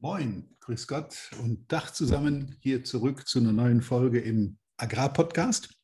Moin, 0.00 0.56
grüß 0.60 0.86
Gott 0.86 1.28
und 1.40 1.72
Dach 1.72 1.90
zusammen 1.90 2.56
hier 2.60 2.84
zurück 2.84 3.26
zu 3.26 3.40
einer 3.40 3.50
neuen 3.50 3.82
Folge 3.82 4.20
im 4.20 4.56
Agrarpodcast. 4.76 5.74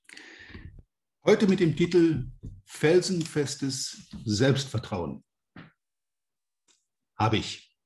Heute 1.25 1.49
mit 1.49 1.59
dem 1.59 1.75
Titel 1.75 2.31
Felsenfestes 2.65 4.09
Selbstvertrauen. 4.25 5.25
Habe 7.19 7.39
ich. 7.39 7.77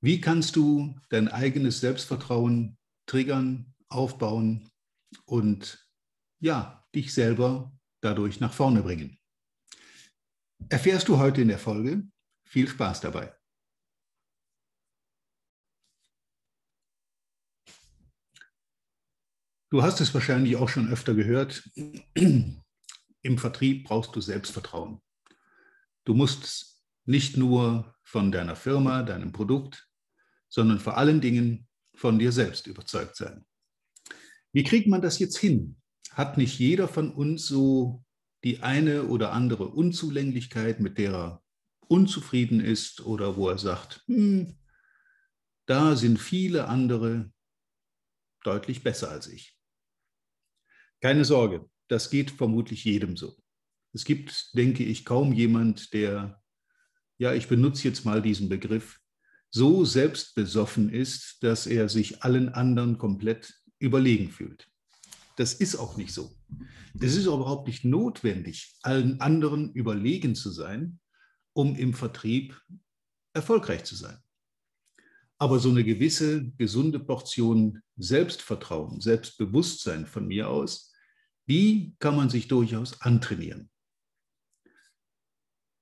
Wie 0.00 0.18
kannst 0.22 0.56
du 0.56 0.98
dein 1.10 1.28
eigenes 1.28 1.80
Selbstvertrauen 1.80 2.78
triggern, 3.04 3.74
aufbauen 3.90 4.70
und 5.26 5.86
ja, 6.40 6.88
dich 6.94 7.12
selber 7.12 7.70
dadurch 8.00 8.40
nach 8.40 8.54
vorne 8.54 8.82
bringen? 8.82 9.18
Erfährst 10.70 11.08
du 11.08 11.18
heute 11.18 11.42
in 11.42 11.48
der 11.48 11.58
Folge 11.58 12.08
viel 12.46 12.68
Spaß 12.68 13.00
dabei. 13.00 13.36
Du 19.70 19.82
hast 19.82 20.00
es 20.00 20.14
wahrscheinlich 20.14 20.56
auch 20.56 20.68
schon 20.68 20.88
öfter 20.88 21.14
gehört. 21.14 21.68
Im 22.14 23.38
Vertrieb 23.38 23.84
brauchst 23.84 24.14
du 24.14 24.20
Selbstvertrauen. 24.20 25.02
Du 26.04 26.14
musst 26.14 26.82
nicht 27.04 27.36
nur 27.36 27.94
von 28.04 28.30
deiner 28.30 28.54
Firma, 28.54 29.02
deinem 29.02 29.32
Produkt, 29.32 29.88
sondern 30.48 30.78
vor 30.78 30.96
allen 30.96 31.20
Dingen 31.20 31.68
von 31.96 32.18
dir 32.18 32.30
selbst 32.30 32.68
überzeugt 32.68 33.16
sein. 33.16 33.44
Wie 34.52 34.62
kriegt 34.62 34.86
man 34.86 35.02
das 35.02 35.18
jetzt 35.18 35.36
hin? 35.36 35.80
Hat 36.12 36.38
nicht 36.38 36.58
jeder 36.58 36.86
von 36.86 37.12
uns 37.12 37.46
so 37.46 38.04
die 38.44 38.62
eine 38.62 39.04
oder 39.04 39.32
andere 39.32 39.68
Unzulänglichkeit, 39.68 40.78
mit 40.78 40.98
der 40.98 41.12
er 41.12 41.45
unzufrieden 41.88 42.60
ist 42.60 43.00
oder 43.00 43.36
wo 43.36 43.48
er 43.48 43.58
sagt, 43.58 44.02
hm, 44.06 44.56
da 45.66 45.96
sind 45.96 46.18
viele 46.18 46.68
andere 46.68 47.32
deutlich 48.44 48.82
besser 48.82 49.10
als 49.10 49.26
ich. 49.26 49.56
Keine 51.00 51.24
Sorge, 51.24 51.68
das 51.88 52.10
geht 52.10 52.30
vermutlich 52.30 52.84
jedem 52.84 53.16
so. 53.16 53.36
Es 53.92 54.04
gibt, 54.04 54.54
denke 54.56 54.84
ich, 54.84 55.04
kaum 55.04 55.32
jemand, 55.32 55.92
der, 55.92 56.42
ja, 57.18 57.32
ich 57.34 57.48
benutze 57.48 57.88
jetzt 57.88 58.04
mal 58.04 58.22
diesen 58.22 58.48
Begriff, 58.48 59.00
so 59.50 59.84
selbstbesoffen 59.84 60.90
ist, 60.90 61.42
dass 61.42 61.66
er 61.66 61.88
sich 61.88 62.22
allen 62.22 62.50
anderen 62.50 62.98
komplett 62.98 63.54
überlegen 63.78 64.30
fühlt. 64.30 64.68
Das 65.36 65.54
ist 65.54 65.76
auch 65.76 65.96
nicht 65.96 66.12
so. 66.12 66.34
Es 66.98 67.14
ist 67.14 67.26
überhaupt 67.26 67.66
nicht 67.66 67.84
notwendig, 67.84 68.76
allen 68.82 69.20
anderen 69.20 69.72
überlegen 69.72 70.34
zu 70.34 70.50
sein, 70.50 70.98
um 71.56 71.74
im 71.74 71.94
Vertrieb 71.94 72.60
erfolgreich 73.32 73.84
zu 73.84 73.96
sein. 73.96 74.18
Aber 75.38 75.58
so 75.58 75.70
eine 75.70 75.84
gewisse 75.84 76.50
gesunde 76.52 77.00
Portion 77.00 77.82
Selbstvertrauen, 77.96 79.00
Selbstbewusstsein 79.00 80.06
von 80.06 80.26
mir 80.26 80.50
aus, 80.50 80.92
die 81.48 81.96
kann 81.98 82.14
man 82.14 82.28
sich 82.28 82.48
durchaus 82.48 83.00
antrainieren. 83.00 83.70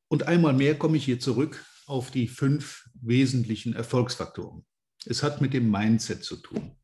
Und 0.09 0.25
einmal 0.25 0.53
mehr 0.53 0.79
komme 0.79 0.97
ich 0.97 1.05
hier 1.05 1.19
zurück 1.19 1.65
auf 1.87 2.13
die 2.13 2.29
fünf 2.29 2.89
wesentlichen 2.95 3.73
Erfolgsfaktoren. 3.73 4.65
Es 5.07 5.25
hat 5.25 5.41
mit 5.41 5.55
dem 5.55 5.71
Mindset 5.71 6.23
zu 6.23 6.37
tun. 6.37 6.77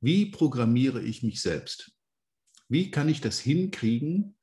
Wie 0.00 0.26
programmiere 0.26 1.02
ich 1.02 1.22
mich 1.22 1.42
selbst? 1.42 1.92
Wie 2.68 2.90
kann 2.90 3.10
ich 3.10 3.20
das 3.20 3.38
hinkriegen, 3.38 4.38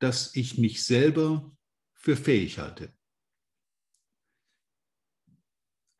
dass 0.00 0.34
ich 0.34 0.58
mich 0.58 0.84
selber 0.84 1.56
für 1.94 2.16
fähig 2.16 2.58
halte? 2.58 2.92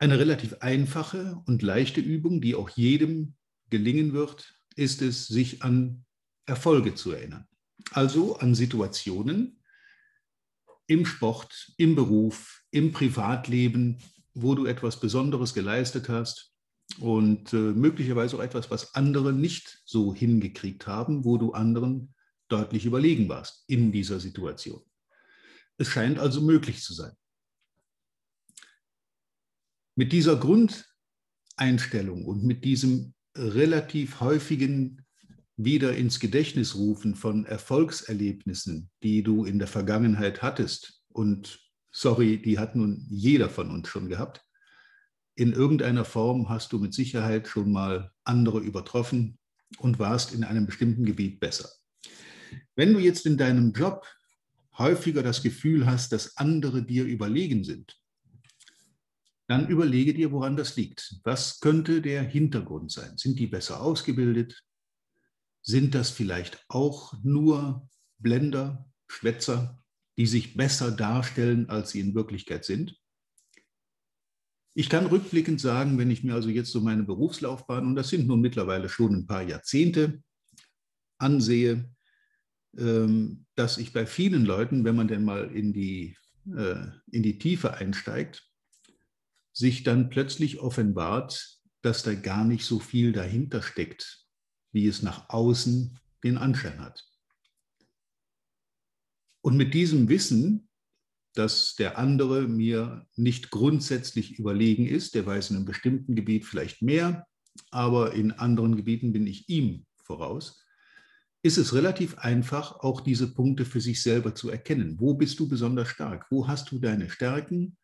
Eine 0.01 0.17
relativ 0.17 0.55
einfache 0.61 1.39
und 1.45 1.61
leichte 1.61 2.01
Übung, 2.01 2.41
die 2.41 2.55
auch 2.55 2.69
jedem 2.69 3.35
gelingen 3.69 4.13
wird, 4.13 4.55
ist 4.75 5.03
es, 5.03 5.27
sich 5.27 5.61
an 5.61 6.05
Erfolge 6.47 6.95
zu 6.95 7.11
erinnern. 7.11 7.47
Also 7.91 8.35
an 8.37 8.55
Situationen 8.55 9.61
im 10.87 11.05
Sport, 11.05 11.71
im 11.77 11.93
Beruf, 11.93 12.63
im 12.71 12.91
Privatleben, 12.91 13.99
wo 14.33 14.55
du 14.55 14.65
etwas 14.65 14.99
Besonderes 14.99 15.53
geleistet 15.53 16.09
hast 16.09 16.51
und 16.99 17.53
äh, 17.53 17.57
möglicherweise 17.57 18.37
auch 18.37 18.41
etwas, 18.41 18.71
was 18.71 18.95
andere 18.95 19.33
nicht 19.33 19.83
so 19.85 20.15
hingekriegt 20.15 20.87
haben, 20.87 21.25
wo 21.25 21.37
du 21.37 21.51
anderen 21.51 22.15
deutlich 22.47 22.85
überlegen 22.87 23.29
warst 23.29 23.65
in 23.67 23.91
dieser 23.91 24.19
Situation. 24.19 24.81
Es 25.77 25.89
scheint 25.89 26.17
also 26.17 26.41
möglich 26.41 26.81
zu 26.81 26.95
sein. 26.95 27.11
Mit 30.01 30.13
dieser 30.13 30.35
Grundeinstellung 30.35 32.25
und 32.25 32.43
mit 32.43 32.65
diesem 32.65 33.13
relativ 33.37 34.19
häufigen 34.19 35.05
wieder 35.57 35.95
ins 35.95 36.19
Gedächtnis 36.19 36.73
rufen 36.73 37.13
von 37.13 37.45
Erfolgserlebnissen, 37.45 38.89
die 39.03 39.21
du 39.21 39.45
in 39.45 39.59
der 39.59 39.67
Vergangenheit 39.67 40.41
hattest, 40.41 41.03
und 41.09 41.59
sorry, 41.91 42.41
die 42.41 42.57
hat 42.57 42.75
nun 42.75 43.05
jeder 43.11 43.47
von 43.47 43.69
uns 43.69 43.89
schon 43.89 44.09
gehabt, 44.09 44.43
in 45.35 45.53
irgendeiner 45.53 46.03
Form 46.03 46.49
hast 46.49 46.73
du 46.73 46.79
mit 46.79 46.95
Sicherheit 46.95 47.47
schon 47.47 47.71
mal 47.71 48.11
andere 48.23 48.59
übertroffen 48.59 49.37
und 49.77 49.99
warst 49.99 50.33
in 50.33 50.43
einem 50.43 50.65
bestimmten 50.65 51.05
Gebiet 51.05 51.39
besser. 51.39 51.69
Wenn 52.75 52.91
du 52.93 52.99
jetzt 52.99 53.27
in 53.27 53.37
deinem 53.37 53.71
Job 53.71 54.07
häufiger 54.79 55.21
das 55.21 55.43
Gefühl 55.43 55.85
hast, 55.85 56.11
dass 56.11 56.37
andere 56.37 56.81
dir 56.81 57.05
überlegen 57.05 57.63
sind, 57.63 58.00
dann 59.51 59.67
überlege 59.67 60.13
dir, 60.13 60.31
woran 60.31 60.55
das 60.55 60.77
liegt. 60.77 61.19
Was 61.25 61.59
könnte 61.59 62.01
der 62.01 62.23
Hintergrund 62.23 62.89
sein? 62.89 63.17
Sind 63.17 63.37
die 63.37 63.47
besser 63.47 63.81
ausgebildet? 63.81 64.63
Sind 65.61 65.93
das 65.93 66.09
vielleicht 66.09 66.63
auch 66.69 67.13
nur 67.21 67.89
Blender, 68.17 68.89
Schwätzer, 69.09 69.83
die 70.17 70.25
sich 70.25 70.55
besser 70.55 70.89
darstellen, 70.89 71.69
als 71.69 71.89
sie 71.91 71.99
in 71.99 72.15
Wirklichkeit 72.15 72.63
sind? 72.63 72.97
Ich 74.73 74.87
kann 74.87 75.07
rückblickend 75.07 75.59
sagen, 75.59 75.97
wenn 75.97 76.11
ich 76.11 76.23
mir 76.23 76.33
also 76.33 76.47
jetzt 76.47 76.71
so 76.71 76.79
meine 76.79 77.03
Berufslaufbahn, 77.03 77.85
und 77.87 77.95
das 77.97 78.07
sind 78.07 78.27
nun 78.27 78.39
mittlerweile 78.39 78.87
schon 78.87 79.13
ein 79.13 79.27
paar 79.27 79.43
Jahrzehnte, 79.43 80.23
ansehe, 81.17 81.93
ähm, 82.77 83.45
dass 83.55 83.77
ich 83.79 83.91
bei 83.91 84.05
vielen 84.05 84.45
Leuten, 84.45 84.85
wenn 84.85 84.95
man 84.95 85.09
denn 85.09 85.25
mal 85.25 85.53
in 85.53 85.73
die, 85.73 86.15
äh, 86.55 86.85
in 87.11 87.21
die 87.21 87.37
Tiefe 87.37 87.73
einsteigt, 87.73 88.47
sich 89.53 89.83
dann 89.83 90.09
plötzlich 90.09 90.59
offenbart, 90.59 91.59
dass 91.81 92.03
da 92.03 92.13
gar 92.13 92.45
nicht 92.45 92.65
so 92.65 92.79
viel 92.79 93.11
dahinter 93.11 93.61
steckt, 93.61 94.25
wie 94.71 94.87
es 94.87 95.01
nach 95.01 95.29
außen 95.29 95.99
den 96.23 96.37
Anschein 96.37 96.79
hat. 96.79 97.03
Und 99.43 99.57
mit 99.57 99.73
diesem 99.73 100.07
Wissen, 100.07 100.69
dass 101.33 101.75
der 101.75 101.97
andere 101.97 102.47
mir 102.47 103.07
nicht 103.15 103.49
grundsätzlich 103.49 104.37
überlegen 104.37 104.85
ist, 104.85 105.15
der 105.15 105.25
weiß 105.25 105.49
in 105.49 105.57
einem 105.57 105.65
bestimmten 105.65 106.15
Gebiet 106.15 106.45
vielleicht 106.45 106.81
mehr, 106.81 107.25
aber 107.71 108.13
in 108.13 108.31
anderen 108.31 108.75
Gebieten 108.75 109.13
bin 109.13 109.25
ich 109.25 109.49
ihm 109.49 109.85
voraus, 110.03 110.63
ist 111.43 111.57
es 111.57 111.73
relativ 111.73 112.19
einfach, 112.19 112.79
auch 112.81 113.01
diese 113.01 113.33
Punkte 113.33 113.65
für 113.65 113.81
sich 113.81 114.03
selber 114.03 114.35
zu 114.35 114.49
erkennen. 114.49 114.99
Wo 114.99 115.15
bist 115.15 115.39
du 115.39 115.47
besonders 115.47 115.87
stark? 115.87 116.27
Wo 116.29 116.47
hast 116.47 116.71
du 116.71 116.77
deine 116.77 117.09
Stärken? 117.09 117.77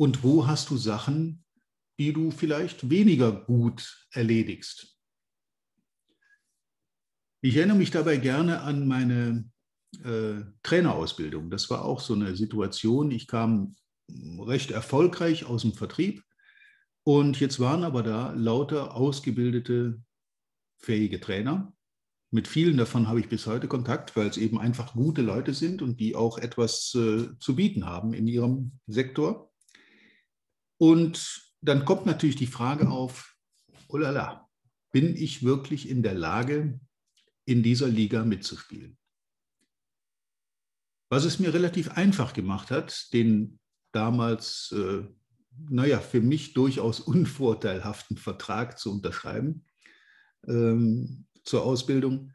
Und 0.00 0.22
wo 0.22 0.46
hast 0.46 0.70
du 0.70 0.78
Sachen, 0.78 1.44
die 1.98 2.14
du 2.14 2.30
vielleicht 2.30 2.88
weniger 2.88 3.32
gut 3.32 4.08
erledigst? 4.12 4.98
Ich 7.42 7.54
erinnere 7.54 7.76
mich 7.76 7.90
dabei 7.90 8.16
gerne 8.16 8.62
an 8.62 8.88
meine 8.88 9.50
äh, 10.02 10.42
Trainerausbildung. 10.62 11.50
Das 11.50 11.68
war 11.68 11.84
auch 11.84 12.00
so 12.00 12.14
eine 12.14 12.34
Situation. 12.34 13.10
Ich 13.10 13.26
kam 13.26 13.76
recht 14.38 14.70
erfolgreich 14.70 15.44
aus 15.44 15.60
dem 15.62 15.74
Vertrieb 15.74 16.24
und 17.04 17.38
jetzt 17.38 17.60
waren 17.60 17.84
aber 17.84 18.02
da 18.02 18.32
lauter 18.32 18.94
ausgebildete, 18.94 20.02
fähige 20.78 21.20
Trainer. 21.20 21.74
Mit 22.30 22.48
vielen 22.48 22.78
davon 22.78 23.06
habe 23.06 23.20
ich 23.20 23.28
bis 23.28 23.46
heute 23.46 23.68
Kontakt, 23.68 24.16
weil 24.16 24.28
es 24.28 24.38
eben 24.38 24.58
einfach 24.58 24.94
gute 24.94 25.20
Leute 25.20 25.52
sind 25.52 25.82
und 25.82 26.00
die 26.00 26.16
auch 26.16 26.38
etwas 26.38 26.94
äh, 26.94 27.36
zu 27.38 27.54
bieten 27.54 27.84
haben 27.84 28.14
in 28.14 28.26
ihrem 28.26 28.80
Sektor. 28.86 29.49
Und 30.80 31.52
dann 31.60 31.84
kommt 31.84 32.06
natürlich 32.06 32.36
die 32.36 32.46
Frage 32.46 32.88
auf, 32.88 33.36
oh 33.88 33.98
la 33.98 34.10
la, 34.10 34.48
bin 34.92 35.14
ich 35.14 35.42
wirklich 35.42 35.90
in 35.90 36.02
der 36.02 36.14
Lage, 36.14 36.80
in 37.44 37.62
dieser 37.62 37.86
Liga 37.86 38.24
mitzuspielen? 38.24 38.96
Was 41.10 41.26
es 41.26 41.38
mir 41.38 41.52
relativ 41.52 41.90
einfach 41.90 42.32
gemacht 42.32 42.70
hat, 42.70 43.12
den 43.12 43.58
damals, 43.92 44.72
äh, 44.74 45.02
naja, 45.68 46.00
für 46.00 46.22
mich 46.22 46.54
durchaus 46.54 47.00
unvorteilhaften 47.14 48.16
Vertrag 48.16 48.78
zu 48.78 48.90
unterschreiben 48.90 49.66
ähm, 50.48 51.26
zur 51.44 51.64
Ausbildung, 51.64 52.32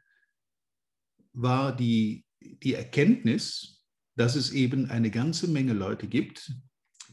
war 1.34 1.76
die, 1.76 2.28
die 2.42 2.76
Erkenntnis, 2.76 3.84
dass 4.16 4.36
es 4.36 4.52
eben 4.52 4.92
eine 4.92 5.10
ganze 5.10 5.48
Menge 5.48 5.74
Leute 5.74 6.08
gibt, 6.08 6.54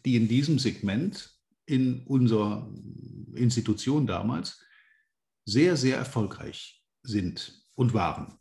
die 0.05 0.17
in 0.17 0.29
diesem 0.29 0.59
Segment 0.59 1.39
in 1.67 2.07
unserer 2.07 2.73
Institution 3.35 4.07
damals 4.07 4.61
sehr, 5.45 5.77
sehr 5.77 5.97
erfolgreich 5.97 6.83
sind 7.03 7.65
und 7.75 7.95
waren. 7.95 8.39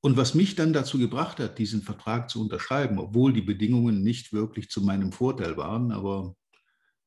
Und 0.00 0.16
was 0.16 0.34
mich 0.34 0.54
dann 0.54 0.72
dazu 0.72 0.98
gebracht 0.98 1.40
hat, 1.40 1.58
diesen 1.58 1.82
Vertrag 1.82 2.30
zu 2.30 2.40
unterschreiben, 2.40 2.98
obwohl 2.98 3.32
die 3.32 3.42
Bedingungen 3.42 4.02
nicht 4.04 4.32
wirklich 4.32 4.70
zu 4.70 4.80
meinem 4.82 5.10
Vorteil 5.10 5.56
waren, 5.56 5.90
aber 5.90 6.36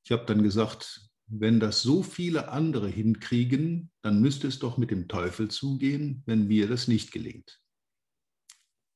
ich 0.03 0.11
habe 0.11 0.25
dann 0.25 0.43
gesagt, 0.43 1.09
wenn 1.27 1.59
das 1.59 1.81
so 1.81 2.03
viele 2.03 2.49
andere 2.49 2.89
hinkriegen, 2.89 3.91
dann 4.01 4.19
müsste 4.19 4.47
es 4.47 4.59
doch 4.59 4.77
mit 4.77 4.91
dem 4.91 5.07
Teufel 5.07 5.49
zugehen, 5.49 6.23
wenn 6.25 6.47
mir 6.47 6.67
das 6.67 6.87
nicht 6.87 7.11
gelingt. 7.11 7.61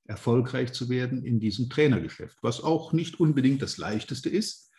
Erfolgreich 0.06 0.74
zu 0.74 0.90
werden 0.90 1.24
in 1.24 1.40
diesem 1.40 1.70
Trainergeschäft, 1.70 2.38
was 2.42 2.62
auch 2.62 2.94
nicht 2.94 3.20
unbedingt 3.20 3.62
das 3.62 3.78
leichteste 3.78 4.30
ist. 4.30 4.72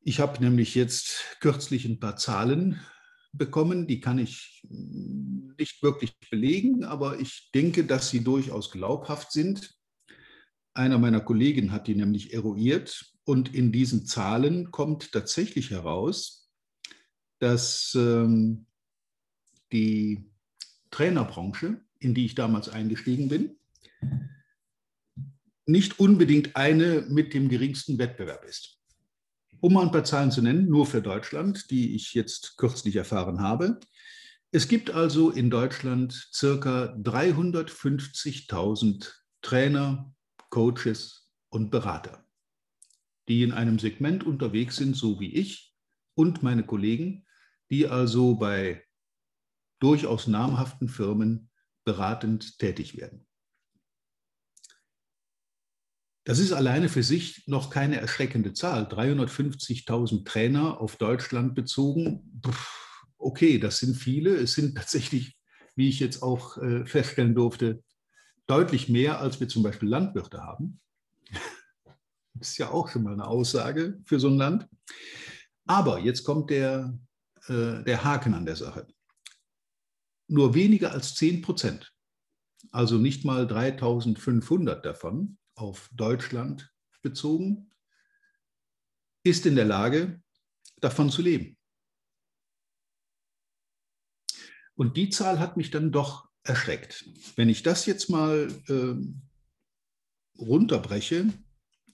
Ich 0.00 0.20
habe 0.20 0.42
nämlich 0.42 0.74
jetzt 0.74 1.36
kürzlich 1.40 1.84
ein 1.84 2.00
paar 2.00 2.16
Zahlen 2.16 2.80
bekommen, 3.32 3.86
die 3.86 4.00
kann 4.00 4.18
ich 4.18 4.62
nicht 4.68 5.82
wirklich 5.82 6.18
belegen, 6.30 6.84
aber 6.84 7.18
ich 7.18 7.50
denke, 7.54 7.84
dass 7.84 8.10
sie 8.10 8.22
durchaus 8.22 8.70
glaubhaft 8.70 9.32
sind. 9.32 9.74
Einer 10.74 10.98
meiner 10.98 11.20
Kollegen 11.20 11.72
hat 11.72 11.86
die 11.86 11.94
nämlich 11.94 12.32
eruiert 12.32 13.12
und 13.24 13.54
in 13.54 13.72
diesen 13.72 14.06
Zahlen 14.06 14.70
kommt 14.70 15.12
tatsächlich 15.12 15.70
heraus, 15.70 16.50
dass 17.38 17.94
ähm, 17.96 18.66
die 19.72 20.30
Trainerbranche, 20.90 21.80
in 21.98 22.14
die 22.14 22.26
ich 22.26 22.34
damals 22.34 22.68
eingestiegen 22.68 23.28
bin, 23.28 23.56
nicht 25.66 25.98
unbedingt 25.98 26.54
eine 26.56 27.04
mit 27.08 27.34
dem 27.34 27.48
geringsten 27.48 27.98
Wettbewerb 27.98 28.44
ist. 28.44 28.78
Um 29.60 29.72
mal 29.74 29.82
ein 29.82 29.92
paar 29.92 30.04
Zahlen 30.04 30.30
zu 30.30 30.40
nennen, 30.42 30.68
nur 30.68 30.86
für 30.86 31.02
Deutschland, 31.02 31.70
die 31.70 31.94
ich 31.94 32.14
jetzt 32.14 32.56
kürzlich 32.56 32.96
erfahren 32.96 33.40
habe. 33.40 33.78
Es 34.50 34.66
gibt 34.68 34.90
also 34.90 35.30
in 35.30 35.50
Deutschland 35.50 36.30
circa 36.32 36.94
350.000 36.96 39.12
Trainer, 39.40 40.12
Coaches 40.50 41.30
und 41.48 41.70
Berater 41.70 42.22
die 43.28 43.42
in 43.42 43.52
einem 43.52 43.78
Segment 43.78 44.24
unterwegs 44.24 44.76
sind, 44.76 44.96
so 44.96 45.20
wie 45.20 45.34
ich 45.34 45.74
und 46.14 46.42
meine 46.42 46.64
Kollegen, 46.64 47.26
die 47.70 47.88
also 47.88 48.34
bei 48.34 48.84
durchaus 49.80 50.26
namhaften 50.26 50.88
Firmen 50.88 51.50
beratend 51.84 52.58
tätig 52.58 52.96
werden. 52.96 53.26
Das 56.24 56.38
ist 56.38 56.52
alleine 56.52 56.88
für 56.88 57.02
sich 57.02 57.42
noch 57.48 57.70
keine 57.70 58.00
erschreckende 58.00 58.52
Zahl. 58.52 58.84
350.000 58.84 60.24
Trainer 60.24 60.80
auf 60.80 60.96
Deutschland 60.96 61.54
bezogen. 61.54 62.40
Okay, 63.18 63.58
das 63.58 63.78
sind 63.78 63.96
viele. 63.96 64.34
Es 64.36 64.52
sind 64.52 64.76
tatsächlich, 64.76 65.36
wie 65.74 65.88
ich 65.88 65.98
jetzt 65.98 66.22
auch 66.22 66.58
äh, 66.58 66.86
feststellen 66.86 67.34
durfte, 67.34 67.82
deutlich 68.46 68.88
mehr, 68.88 69.20
als 69.20 69.40
wir 69.40 69.48
zum 69.48 69.62
Beispiel 69.62 69.88
Landwirte 69.88 70.42
haben. 70.42 70.80
Das 72.34 72.48
ist 72.48 72.58
ja 72.58 72.70
auch 72.70 72.88
schon 72.88 73.02
mal 73.02 73.12
eine 73.12 73.26
Aussage 73.26 74.00
für 74.06 74.18
so 74.18 74.26
ein 74.26 74.38
Land. 74.38 74.66
Aber 75.66 76.00
jetzt 76.00 76.24
kommt 76.24 76.50
der, 76.50 76.98
äh, 77.46 77.84
der 77.84 78.02
Haken 78.02 78.34
an 78.34 78.46
der 78.46 78.56
Sache. 78.56 78.88
Nur 80.28 80.54
weniger 80.54 80.92
als 80.92 81.14
10 81.14 81.42
Prozent, 81.42 81.92
also 82.72 82.96
nicht 82.96 83.24
mal 83.24 83.46
3500 83.46 84.84
davon 84.84 85.36
auf 85.54 85.90
Deutschland 85.92 86.72
bezogen, 87.02 87.70
ist 89.24 89.46
in 89.46 89.56
der 89.56 89.64
Lage, 89.64 90.22
davon 90.80 91.10
zu 91.10 91.22
leben. 91.22 91.56
Und 94.74 94.96
die 94.96 95.10
Zahl 95.10 95.38
hat 95.38 95.56
mich 95.56 95.70
dann 95.70 95.92
doch 95.92 96.28
erschreckt. 96.42 97.04
Wenn 97.36 97.48
ich 97.48 97.62
das 97.62 97.86
jetzt 97.86 98.10
mal 98.10 98.48
äh, 98.68 100.40
runterbreche 100.40 101.32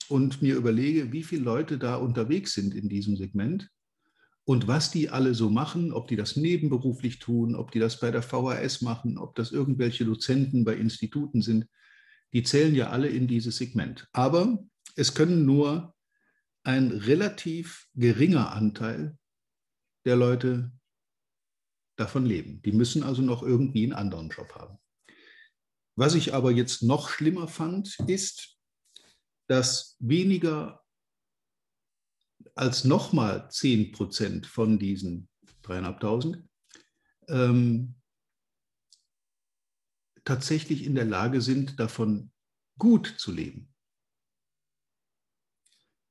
und 0.07 0.41
mir 0.41 0.55
überlege, 0.55 1.11
wie 1.11 1.23
viele 1.23 1.43
Leute 1.43 1.77
da 1.77 1.95
unterwegs 1.95 2.53
sind 2.53 2.73
in 2.73 2.89
diesem 2.89 3.15
Segment 3.15 3.69
und 4.43 4.67
was 4.67 4.89
die 4.89 5.09
alle 5.09 5.35
so 5.35 5.51
machen, 5.51 5.93
ob 5.93 6.07
die 6.07 6.15
das 6.15 6.35
nebenberuflich 6.35 7.19
tun, 7.19 7.55
ob 7.55 7.71
die 7.71 7.79
das 7.79 7.99
bei 7.99 8.09
der 8.09 8.23
VHS 8.23 8.81
machen, 8.81 9.19
ob 9.19 9.35
das 9.35 9.51
irgendwelche 9.51 10.05
Dozenten 10.05 10.63
bei 10.63 10.75
Instituten 10.75 11.43
sind, 11.43 11.67
die 12.33 12.43
zählen 12.43 12.75
ja 12.75 12.89
alle 12.89 13.09
in 13.09 13.27
dieses 13.27 13.57
Segment. 13.57 14.07
Aber 14.11 14.63
es 14.95 15.13
können 15.13 15.45
nur 15.45 15.95
ein 16.63 16.91
relativ 16.91 17.87
geringer 17.95 18.51
Anteil 18.51 19.17
der 20.05 20.15
Leute 20.15 20.71
davon 21.95 22.25
leben. 22.25 22.61
Die 22.61 22.71
müssen 22.71 23.03
also 23.03 23.21
noch 23.21 23.43
irgendwie 23.43 23.83
einen 23.83 23.93
anderen 23.93 24.29
Job 24.29 24.53
haben. 24.55 24.77
Was 25.95 26.15
ich 26.15 26.33
aber 26.33 26.51
jetzt 26.51 26.81
noch 26.81 27.09
schlimmer 27.09 27.47
fand, 27.47 27.97
ist, 28.07 28.57
dass 29.47 29.97
weniger 29.99 30.83
als 32.55 32.83
nochmal 32.83 33.49
10 33.49 33.91
Prozent 33.91 34.47
von 34.47 34.79
diesen 34.79 35.27
3.500 35.63 36.43
ähm, 37.27 37.95
tatsächlich 40.29 40.85
in 40.85 40.93
der 40.93 41.05
Lage 41.05 41.41
sind, 41.41 41.79
davon 41.79 42.29
gut 42.77 43.15
zu 43.17 43.31
leben. 43.31 43.73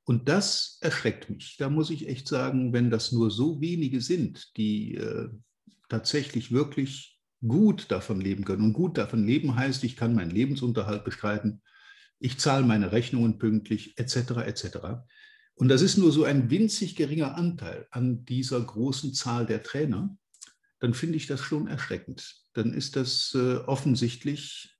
Und 0.05 0.29
das 0.29 0.79
erschreckt 0.81 1.31
mich. 1.31 1.57
Da 1.57 1.71
muss 1.71 1.89
ich 1.91 2.09
echt 2.09 2.27
sagen, 2.27 2.73
wenn 2.73 2.91
das 2.91 3.13
nur 3.13 3.31
so 3.31 3.61
wenige 3.61 4.01
sind, 4.01 4.57
die 4.57 4.97
äh, 4.97 5.29
tatsächlich 5.89 6.51
wirklich 6.51 7.21
gut 7.47 7.93
davon 7.93 8.21
leben 8.21 8.45
können. 8.45 8.65
Und 8.65 8.73
gut 8.73 8.99
davon 8.99 9.25
leben 9.25 9.55
heißt, 9.55 9.85
ich 9.85 9.95
kann 9.95 10.17
meinen 10.17 10.33
Lebensunterhalt 10.33 11.05
bestreiten, 11.05 11.63
ich 12.19 12.39
zahle 12.39 12.67
meine 12.67 12.91
Rechnungen 12.91 13.39
pünktlich, 13.39 13.97
etc. 13.99 14.39
etc. 14.45 14.79
Und 15.55 15.69
das 15.69 15.81
ist 15.81 15.97
nur 15.97 16.11
so 16.11 16.25
ein 16.25 16.51
winzig 16.51 16.97
geringer 16.97 17.37
Anteil 17.37 17.87
an 17.93 18.25
dieser 18.25 18.61
großen 18.61 19.15
Zahl 19.15 19.47
der 19.47 19.63
Trainer, 19.63 20.19
dann 20.81 20.95
finde 20.95 21.17
ich 21.17 21.27
das 21.27 21.41
schon 21.41 21.67
erschreckend. 21.67 22.37
Dann 22.53 22.73
ist 22.73 22.97
das 22.97 23.35
äh, 23.35 23.57
offensichtlich 23.57 24.77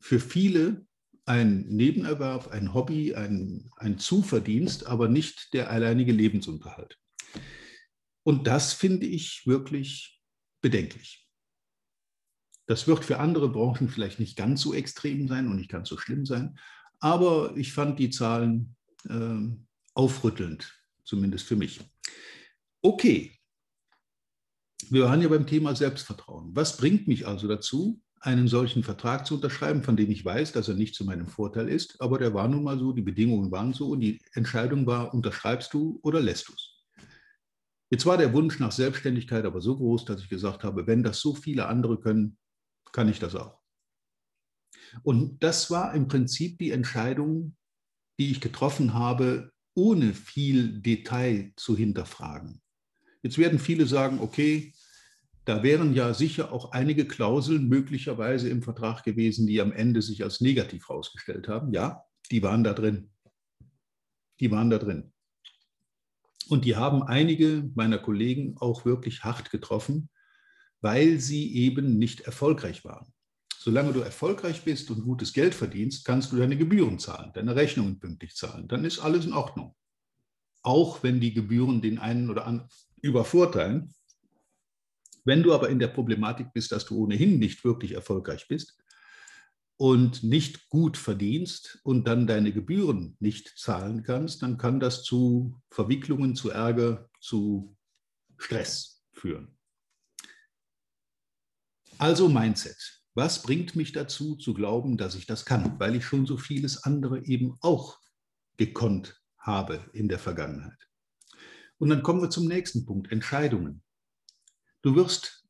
für 0.00 0.20
viele 0.20 0.86
ein 1.26 1.62
Nebenerwerb, 1.68 2.48
ein 2.48 2.74
Hobby, 2.74 3.14
ein, 3.14 3.70
ein 3.76 3.98
Zuverdienst, 3.98 4.86
aber 4.86 5.08
nicht 5.08 5.54
der 5.54 5.70
alleinige 5.70 6.12
Lebensunterhalt. 6.12 6.98
Und 8.22 8.46
das 8.46 8.72
finde 8.72 9.06
ich 9.06 9.46
wirklich 9.46 10.22
bedenklich. 10.60 11.26
Das 12.66 12.86
wird 12.86 13.04
für 13.04 13.18
andere 13.18 13.50
Branchen 13.50 13.88
vielleicht 13.88 14.20
nicht 14.20 14.36
ganz 14.36 14.62
so 14.62 14.72
extrem 14.72 15.28
sein 15.28 15.48
und 15.48 15.56
nicht 15.56 15.70
ganz 15.70 15.88
so 15.88 15.98
schlimm 15.98 16.24
sein, 16.24 16.58
aber 17.00 17.54
ich 17.56 17.72
fand 17.72 17.98
die 17.98 18.08
Zahlen 18.08 18.76
äh, 19.08 19.38
aufrüttelnd, 19.94 20.74
zumindest 21.04 21.46
für 21.46 21.56
mich. 21.56 21.80
Okay, 22.80 23.38
wir 24.90 25.04
waren 25.04 25.22
ja 25.22 25.28
beim 25.28 25.46
Thema 25.46 25.74
Selbstvertrauen. 25.74 26.54
Was 26.54 26.76
bringt 26.76 27.08
mich 27.08 27.26
also 27.26 27.48
dazu, 27.48 28.00
einen 28.20 28.48
solchen 28.48 28.82
Vertrag 28.82 29.26
zu 29.26 29.34
unterschreiben, 29.34 29.82
von 29.82 29.96
dem 29.96 30.10
ich 30.10 30.24
weiß, 30.24 30.52
dass 30.52 30.68
er 30.68 30.74
nicht 30.74 30.94
zu 30.94 31.04
meinem 31.04 31.26
Vorteil 31.26 31.68
ist, 31.68 32.00
aber 32.00 32.18
der 32.18 32.32
war 32.32 32.48
nun 32.48 32.64
mal 32.64 32.78
so, 32.78 32.92
die 32.92 33.02
Bedingungen 33.02 33.50
waren 33.50 33.74
so 33.74 33.90
und 33.90 34.00
die 34.00 34.20
Entscheidung 34.32 34.86
war, 34.86 35.12
unterschreibst 35.12 35.74
du 35.74 36.00
oder 36.02 36.20
lässt 36.20 36.48
du 36.48 36.52
es. 36.54 36.74
Jetzt 37.90 38.06
war 38.06 38.16
der 38.16 38.32
Wunsch 38.32 38.58
nach 38.58 38.72
Selbstständigkeit 38.72 39.44
aber 39.44 39.60
so 39.60 39.76
groß, 39.76 40.06
dass 40.06 40.22
ich 40.22 40.28
gesagt 40.28 40.64
habe, 40.64 40.86
wenn 40.86 41.02
das 41.02 41.20
so 41.20 41.34
viele 41.34 41.66
andere 41.66 42.00
können, 42.00 42.38
kann 42.92 43.08
ich 43.08 43.18
das 43.18 43.34
auch. 43.34 43.60
Und 45.02 45.42
das 45.42 45.70
war 45.70 45.94
im 45.94 46.08
Prinzip 46.08 46.58
die 46.58 46.70
Entscheidung, 46.70 47.56
die 48.18 48.30
ich 48.30 48.40
getroffen 48.40 48.94
habe, 48.94 49.52
ohne 49.74 50.14
viel 50.14 50.80
Detail 50.80 51.52
zu 51.56 51.76
hinterfragen. 51.76 52.62
Jetzt 53.24 53.38
werden 53.38 53.58
viele 53.58 53.86
sagen, 53.86 54.20
okay, 54.20 54.74
da 55.46 55.62
wären 55.62 55.94
ja 55.94 56.12
sicher 56.12 56.52
auch 56.52 56.72
einige 56.72 57.06
Klauseln 57.06 57.68
möglicherweise 57.68 58.50
im 58.50 58.62
Vertrag 58.62 59.02
gewesen, 59.02 59.46
die 59.46 59.62
am 59.62 59.72
Ende 59.72 60.02
sich 60.02 60.22
als 60.22 60.42
negativ 60.42 60.90
herausgestellt 60.90 61.48
haben. 61.48 61.72
Ja, 61.72 62.04
die 62.30 62.42
waren 62.42 62.62
da 62.62 62.74
drin. 62.74 63.10
Die 64.40 64.50
waren 64.50 64.68
da 64.68 64.78
drin. 64.78 65.10
Und 66.48 66.66
die 66.66 66.76
haben 66.76 67.02
einige 67.02 67.70
meiner 67.74 67.98
Kollegen 67.98 68.58
auch 68.58 68.84
wirklich 68.84 69.24
hart 69.24 69.50
getroffen, 69.50 70.10
weil 70.82 71.18
sie 71.18 71.54
eben 71.54 71.98
nicht 71.98 72.20
erfolgreich 72.20 72.84
waren. 72.84 73.10
Solange 73.56 73.94
du 73.94 74.00
erfolgreich 74.00 74.64
bist 74.64 74.90
und 74.90 75.02
gutes 75.02 75.32
Geld 75.32 75.54
verdienst, 75.54 76.04
kannst 76.04 76.30
du 76.30 76.36
deine 76.36 76.58
Gebühren 76.58 76.98
zahlen, 76.98 77.32
deine 77.32 77.56
Rechnungen 77.56 77.98
pünktlich 77.98 78.34
zahlen. 78.34 78.68
Dann 78.68 78.84
ist 78.84 78.98
alles 78.98 79.24
in 79.24 79.32
Ordnung. 79.32 79.74
Auch 80.62 81.02
wenn 81.02 81.20
die 81.20 81.32
Gebühren 81.32 81.80
den 81.80 81.98
einen 81.98 82.28
oder 82.28 82.46
anderen 82.46 82.68
übervorteilen. 83.04 83.94
Wenn 85.24 85.42
du 85.42 85.54
aber 85.54 85.68
in 85.68 85.78
der 85.78 85.88
Problematik 85.88 86.52
bist, 86.52 86.72
dass 86.72 86.84
du 86.84 86.96
ohnehin 86.96 87.38
nicht 87.38 87.64
wirklich 87.64 87.92
erfolgreich 87.92 88.46
bist, 88.48 88.78
und 89.76 90.22
nicht 90.22 90.68
gut 90.68 90.96
verdienst 90.96 91.80
und 91.82 92.06
dann 92.06 92.26
deine 92.26 92.52
Gebühren 92.52 93.16
nicht 93.18 93.58
zahlen 93.58 94.02
kannst, 94.02 94.42
dann 94.42 94.56
kann 94.56 94.78
das 94.78 95.02
zu 95.02 95.60
Verwicklungen, 95.70 96.36
zu 96.36 96.50
Ärger, 96.50 97.10
zu 97.20 97.76
Stress 98.38 99.04
führen. 99.12 99.58
Also 101.98 102.28
Mindset. 102.28 103.02
Was 103.14 103.42
bringt 103.42 103.76
mich 103.76 103.92
dazu 103.92 104.36
zu 104.36 104.54
glauben, 104.54 104.96
dass 104.96 105.14
ich 105.14 105.26
das 105.26 105.44
kann? 105.44 105.78
Weil 105.78 105.94
ich 105.94 106.04
schon 106.04 106.26
so 106.26 106.36
vieles 106.36 106.82
andere 106.82 107.24
eben 107.24 107.56
auch 107.60 107.98
gekonnt 108.56 109.20
habe 109.38 109.88
in 109.92 110.08
der 110.08 110.18
Vergangenheit. 110.18 110.88
Und 111.78 111.88
dann 111.90 112.02
kommen 112.02 112.22
wir 112.22 112.30
zum 112.30 112.46
nächsten 112.46 112.86
Punkt, 112.86 113.10
Entscheidungen. 113.10 113.82
Du 114.82 114.94
wirst 114.94 115.44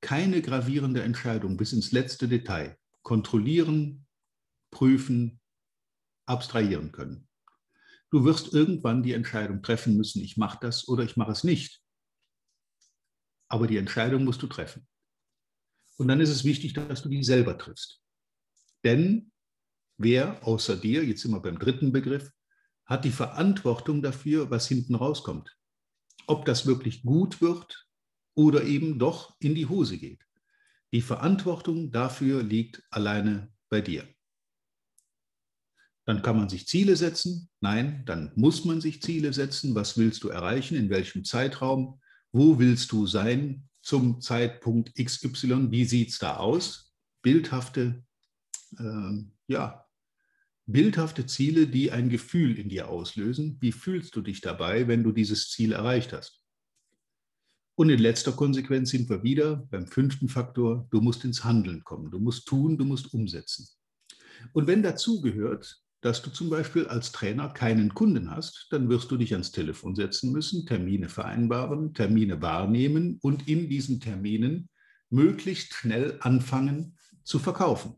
keine 0.00 0.42
gravierende 0.42 1.02
Entscheidung 1.02 1.56
bis 1.56 1.72
ins 1.72 1.92
letzte 1.92 2.28
Detail 2.28 2.78
kontrollieren, 3.02 4.06
prüfen, 4.70 5.40
abstrahieren 6.26 6.92
können. 6.92 7.28
Du 8.10 8.24
wirst 8.24 8.52
irgendwann 8.52 9.02
die 9.02 9.12
Entscheidung 9.12 9.62
treffen 9.62 9.96
müssen, 9.96 10.22
ich 10.22 10.36
mache 10.36 10.58
das 10.60 10.86
oder 10.86 11.04
ich 11.04 11.16
mache 11.16 11.32
es 11.32 11.44
nicht. 11.44 11.82
Aber 13.48 13.66
die 13.66 13.76
Entscheidung 13.76 14.24
musst 14.24 14.42
du 14.42 14.46
treffen. 14.46 14.86
Und 15.96 16.08
dann 16.08 16.20
ist 16.20 16.30
es 16.30 16.44
wichtig, 16.44 16.72
dass 16.74 17.02
du 17.02 17.08
die 17.08 17.22
selber 17.22 17.56
triffst. 17.58 18.02
Denn 18.84 19.32
wer 19.98 20.46
außer 20.46 20.76
dir, 20.76 21.04
jetzt 21.04 21.22
sind 21.22 21.32
wir 21.32 21.40
beim 21.40 21.58
dritten 21.58 21.92
Begriff, 21.92 22.30
hat 22.92 23.04
die 23.04 23.10
Verantwortung 23.10 24.02
dafür, 24.02 24.50
was 24.50 24.68
hinten 24.68 24.94
rauskommt. 24.94 25.56
Ob 26.26 26.44
das 26.44 26.66
wirklich 26.66 27.02
gut 27.02 27.40
wird 27.40 27.88
oder 28.34 28.64
eben 28.64 28.98
doch 28.98 29.34
in 29.40 29.54
die 29.54 29.66
Hose 29.66 29.98
geht. 29.98 30.20
Die 30.92 31.00
Verantwortung 31.00 31.90
dafür 31.90 32.42
liegt 32.42 32.82
alleine 32.90 33.50
bei 33.70 33.80
dir. 33.80 34.06
Dann 36.04 36.20
kann 36.20 36.36
man 36.36 36.48
sich 36.48 36.66
Ziele 36.66 36.96
setzen. 36.96 37.48
Nein, 37.60 38.04
dann 38.04 38.32
muss 38.36 38.64
man 38.64 38.80
sich 38.80 39.00
Ziele 39.02 39.32
setzen. 39.32 39.74
Was 39.74 39.96
willst 39.96 40.22
du 40.22 40.28
erreichen? 40.28 40.76
In 40.76 40.90
welchem 40.90 41.24
Zeitraum? 41.24 42.00
Wo 42.30 42.58
willst 42.58 42.92
du 42.92 43.06
sein 43.06 43.68
zum 43.80 44.20
Zeitpunkt 44.20 44.94
XY? 44.96 45.70
Wie 45.70 45.84
sieht 45.84 46.10
es 46.10 46.18
da 46.18 46.36
aus? 46.36 46.92
Bildhafte, 47.22 48.04
äh, 48.78 49.24
ja, 49.46 49.86
bildhafte 50.66 51.26
Ziele, 51.26 51.66
die 51.66 51.90
ein 51.90 52.08
Gefühl 52.08 52.58
in 52.58 52.68
dir 52.68 52.88
auslösen. 52.88 53.58
Wie 53.60 53.72
fühlst 53.72 54.14
du 54.16 54.20
dich 54.20 54.40
dabei, 54.40 54.88
wenn 54.88 55.02
du 55.02 55.12
dieses 55.12 55.50
Ziel 55.50 55.72
erreicht 55.72 56.12
hast? 56.12 56.42
Und 57.74 57.90
in 57.90 57.98
letzter 57.98 58.32
Konsequenz 58.32 58.90
sind 58.90 59.08
wir 59.08 59.22
wieder 59.22 59.66
beim 59.70 59.86
fünften 59.86 60.28
Faktor, 60.28 60.86
du 60.90 61.00
musst 61.00 61.24
ins 61.24 61.42
Handeln 61.42 61.82
kommen, 61.84 62.10
du 62.10 62.18
musst 62.18 62.46
tun, 62.46 62.76
du 62.76 62.84
musst 62.84 63.12
umsetzen. 63.14 63.66
Und 64.52 64.66
wenn 64.66 64.82
dazu 64.82 65.20
gehört, 65.20 65.82
dass 66.02 66.20
du 66.20 66.30
zum 66.30 66.50
Beispiel 66.50 66.86
als 66.86 67.12
Trainer 67.12 67.48
keinen 67.48 67.94
Kunden 67.94 68.30
hast, 68.30 68.66
dann 68.70 68.88
wirst 68.88 69.10
du 69.10 69.16
dich 69.16 69.32
ans 69.32 69.52
Telefon 69.52 69.94
setzen 69.94 70.32
müssen, 70.32 70.66
Termine 70.66 71.08
vereinbaren, 71.08 71.94
Termine 71.94 72.42
wahrnehmen 72.42 73.18
und 73.22 73.48
in 73.48 73.68
diesen 73.68 74.00
Terminen 74.00 74.68
möglichst 75.10 75.72
schnell 75.74 76.18
anfangen 76.20 76.98
zu 77.22 77.38
verkaufen. 77.38 77.94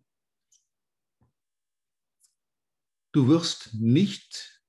Du 3.14 3.28
wirst 3.28 3.72
nicht 3.74 4.60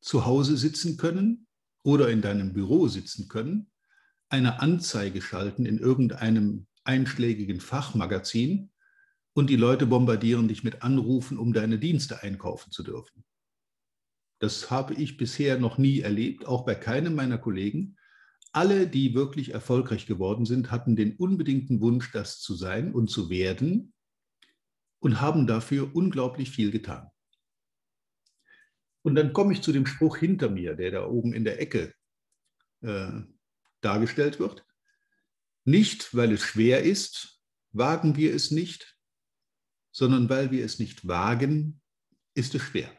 zu 0.00 0.26
Hause 0.26 0.56
sitzen 0.56 0.96
können 0.96 1.46
oder 1.84 2.10
in 2.10 2.22
deinem 2.22 2.52
Büro 2.52 2.88
sitzen 2.88 3.28
können 3.28 3.70
eine 4.34 4.60
Anzeige 4.60 5.22
schalten 5.22 5.64
in 5.64 5.78
irgendeinem 5.78 6.66
einschlägigen 6.82 7.60
Fachmagazin 7.60 8.72
und 9.32 9.48
die 9.48 9.54
Leute 9.54 9.86
bombardieren 9.86 10.48
dich 10.48 10.64
mit 10.64 10.82
Anrufen, 10.82 11.38
um 11.38 11.52
deine 11.52 11.78
Dienste 11.78 12.24
einkaufen 12.24 12.72
zu 12.72 12.82
dürfen. 12.82 13.24
Das 14.40 14.72
habe 14.72 14.94
ich 14.94 15.16
bisher 15.16 15.60
noch 15.60 15.78
nie 15.78 16.00
erlebt, 16.00 16.46
auch 16.46 16.64
bei 16.64 16.74
keinem 16.74 17.14
meiner 17.14 17.38
Kollegen. 17.38 17.96
Alle, 18.50 18.88
die 18.88 19.14
wirklich 19.14 19.54
erfolgreich 19.54 20.06
geworden 20.06 20.46
sind, 20.46 20.72
hatten 20.72 20.96
den 20.96 21.14
unbedingten 21.16 21.80
Wunsch, 21.80 22.10
das 22.10 22.40
zu 22.40 22.56
sein 22.56 22.92
und 22.92 23.10
zu 23.10 23.30
werden 23.30 23.92
und 24.98 25.20
haben 25.20 25.46
dafür 25.46 25.94
unglaublich 25.94 26.50
viel 26.50 26.72
getan. 26.72 27.08
Und 29.04 29.16
dann 29.16 29.34
komme 29.34 29.52
ich 29.52 29.60
zu 29.60 29.70
dem 29.70 29.84
Spruch 29.84 30.16
hinter 30.16 30.48
mir, 30.48 30.74
der 30.74 30.90
da 30.90 31.06
oben 31.06 31.34
in 31.34 31.44
der 31.44 31.60
Ecke 31.60 31.94
äh, 32.80 33.20
dargestellt 33.82 34.40
wird. 34.40 34.64
Nicht, 35.64 36.14
weil 36.14 36.32
es 36.32 36.42
schwer 36.42 36.82
ist, 36.82 37.38
wagen 37.72 38.16
wir 38.16 38.34
es 38.34 38.50
nicht, 38.50 38.96
sondern 39.92 40.30
weil 40.30 40.50
wir 40.50 40.64
es 40.64 40.78
nicht 40.78 41.06
wagen, 41.06 41.82
ist 42.34 42.54
es 42.54 42.62
schwer. 42.62 42.90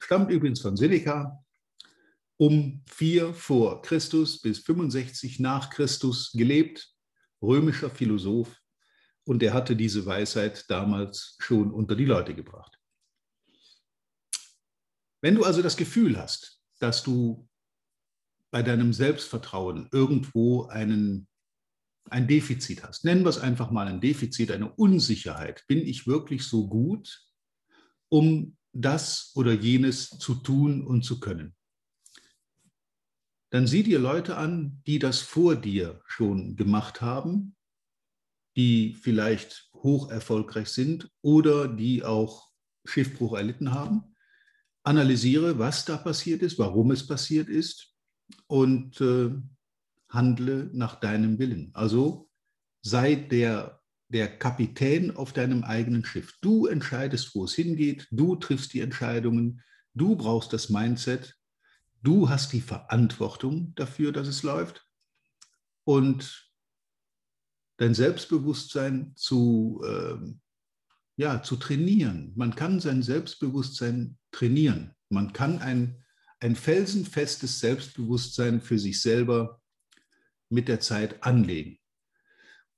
Stammt 0.00 0.30
übrigens 0.30 0.60
von 0.60 0.76
Seneca, 0.76 1.44
um 2.36 2.82
4 2.86 3.32
vor 3.32 3.82
Christus 3.82 4.40
bis 4.42 4.58
65 4.58 5.38
nach 5.38 5.70
Christus 5.70 6.32
gelebt, 6.32 6.92
römischer 7.40 7.90
Philosoph, 7.90 8.60
und 9.24 9.42
er 9.42 9.54
hatte 9.54 9.76
diese 9.76 10.04
Weisheit 10.04 10.68
damals 10.68 11.36
schon 11.38 11.72
unter 11.72 11.94
die 11.94 12.04
Leute 12.04 12.34
gebracht. 12.34 12.76
Wenn 15.20 15.34
du 15.34 15.44
also 15.44 15.62
das 15.62 15.76
Gefühl 15.76 16.18
hast, 16.18 16.60
dass 16.78 17.02
du 17.02 17.48
bei 18.50 18.62
deinem 18.62 18.92
Selbstvertrauen 18.92 19.88
irgendwo 19.92 20.64
einen, 20.66 21.28
ein 22.08 22.26
Defizit 22.26 22.82
hast. 22.84 23.04
Nennen 23.04 23.22
wir 23.22 23.28
es 23.28 23.38
einfach 23.38 23.70
mal 23.70 23.86
ein 23.86 24.00
Defizit, 24.00 24.50
eine 24.50 24.72
Unsicherheit. 24.72 25.64
Bin 25.66 25.80
ich 25.80 26.06
wirklich 26.06 26.44
so 26.44 26.68
gut, 26.68 27.22
um 28.08 28.56
das 28.72 29.32
oder 29.34 29.52
jenes 29.52 30.08
zu 30.08 30.36
tun 30.36 30.86
und 30.86 31.02
zu 31.02 31.20
können? 31.20 31.54
Dann 33.50 33.66
sieh 33.66 33.82
dir 33.82 33.98
Leute 33.98 34.36
an, 34.36 34.82
die 34.86 34.98
das 34.98 35.20
vor 35.20 35.56
dir 35.56 36.00
schon 36.06 36.56
gemacht 36.56 37.00
haben, 37.00 37.56
die 38.56 38.94
vielleicht 38.94 39.70
hoch 39.74 40.10
erfolgreich 40.10 40.68
sind 40.68 41.10
oder 41.20 41.68
die 41.68 42.04
auch 42.04 42.50
Schiffbruch 42.86 43.36
erlitten 43.36 43.72
haben. 43.72 44.15
Analysiere, 44.86 45.58
was 45.58 45.84
da 45.84 45.96
passiert 45.96 46.42
ist, 46.42 46.58
warum 46.58 46.92
es 46.92 47.06
passiert 47.06 47.48
ist 47.48 47.92
und 48.46 49.00
äh, 49.00 49.30
handle 50.08 50.70
nach 50.72 51.00
deinem 51.00 51.38
Willen. 51.38 51.70
Also 51.74 52.30
sei 52.82 53.16
der, 53.16 53.80
der 54.08 54.38
Kapitän 54.38 55.16
auf 55.16 55.32
deinem 55.32 55.64
eigenen 55.64 56.04
Schiff. 56.04 56.38
Du 56.40 56.66
entscheidest, 56.66 57.34
wo 57.34 57.44
es 57.44 57.54
hingeht, 57.54 58.06
du 58.12 58.36
triffst 58.36 58.72
die 58.74 58.80
Entscheidungen, 58.80 59.62
du 59.94 60.14
brauchst 60.14 60.52
das 60.52 60.70
Mindset, 60.70 61.36
du 62.02 62.28
hast 62.28 62.52
die 62.52 62.60
Verantwortung 62.60 63.74
dafür, 63.74 64.12
dass 64.12 64.28
es 64.28 64.44
läuft 64.44 64.86
und 65.82 66.48
dein 67.78 67.94
Selbstbewusstsein 67.94 69.12
zu, 69.16 69.82
äh, 69.84 70.16
ja, 71.16 71.42
zu 71.42 71.56
trainieren. 71.56 72.32
Man 72.36 72.54
kann 72.54 72.80
sein 72.80 73.02
Selbstbewusstsein 73.02 74.18
trainieren. 74.32 74.94
Man 75.08 75.32
kann 75.32 75.60
ein 75.60 76.02
ein 76.40 76.56
felsenfestes 76.56 77.60
Selbstbewusstsein 77.60 78.60
für 78.60 78.78
sich 78.78 79.00
selber 79.00 79.60
mit 80.50 80.68
der 80.68 80.80
Zeit 80.80 81.22
anlegen. 81.22 81.78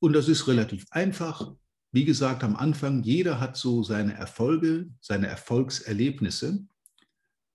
Und 0.01 0.13
das 0.13 0.29
ist 0.29 0.47
relativ 0.47 0.87
einfach. 0.91 1.55
Wie 1.91 2.05
gesagt, 2.05 2.45
am 2.45 2.55
Anfang, 2.55 3.03
jeder 3.03 3.41
hat 3.41 3.57
so 3.57 3.83
seine 3.83 4.15
Erfolge, 4.15 4.91
seine 5.01 5.27
Erfolgserlebnisse. 5.27 6.67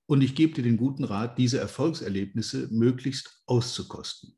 Und 0.06 0.22
ich 0.22 0.36
gebe 0.36 0.54
dir 0.54 0.64
den 0.64 0.78
guten 0.78 1.06
Rat, 1.06 1.38
diese 1.38 1.60
Erfolgserlebnisse 1.60 2.68
möglichst 2.72 3.42
auszukosten. 3.46 4.38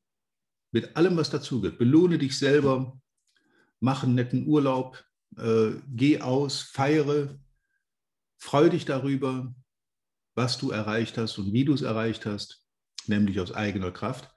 Mit 0.72 0.96
allem, 0.96 1.18
was 1.18 1.30
dazugehört. 1.30 1.80
Belohne 1.80 2.20
dich 2.20 2.38
selber, 2.38 3.00
mach 3.80 4.04
einen 4.04 4.16
netten 4.16 4.46
Urlaub, 4.46 5.04
äh, 5.38 5.72
geh 5.88 6.22
aus, 6.22 6.62
feiere, 6.62 7.38
freu 8.38 8.70
dich 8.70 8.86
darüber, 8.86 9.54
was 10.36 10.58
du 10.58 10.72
erreicht 10.72 11.18
hast 11.18 11.38
und 11.38 11.54
wie 11.54 11.66
du 11.66 11.74
es 11.74 11.82
erreicht 11.82 12.26
hast, 12.26 12.66
nämlich 13.08 13.40
aus 13.40 13.52
eigener 13.52 13.92
Kraft. 13.92 14.32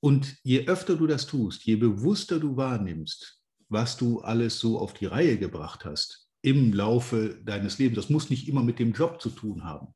Und 0.00 0.36
je 0.42 0.66
öfter 0.66 0.96
du 0.96 1.06
das 1.06 1.26
tust, 1.26 1.64
je 1.64 1.76
bewusster 1.76 2.38
du 2.38 2.56
wahrnimmst, 2.56 3.40
was 3.68 3.96
du 3.96 4.20
alles 4.20 4.58
so 4.58 4.78
auf 4.78 4.94
die 4.94 5.06
Reihe 5.06 5.38
gebracht 5.38 5.84
hast 5.84 6.28
im 6.42 6.72
Laufe 6.72 7.40
deines 7.44 7.78
Lebens, 7.78 7.96
das 7.96 8.10
muss 8.10 8.30
nicht 8.30 8.48
immer 8.48 8.62
mit 8.62 8.78
dem 8.78 8.92
Job 8.92 9.20
zu 9.20 9.30
tun 9.30 9.64
haben. 9.64 9.94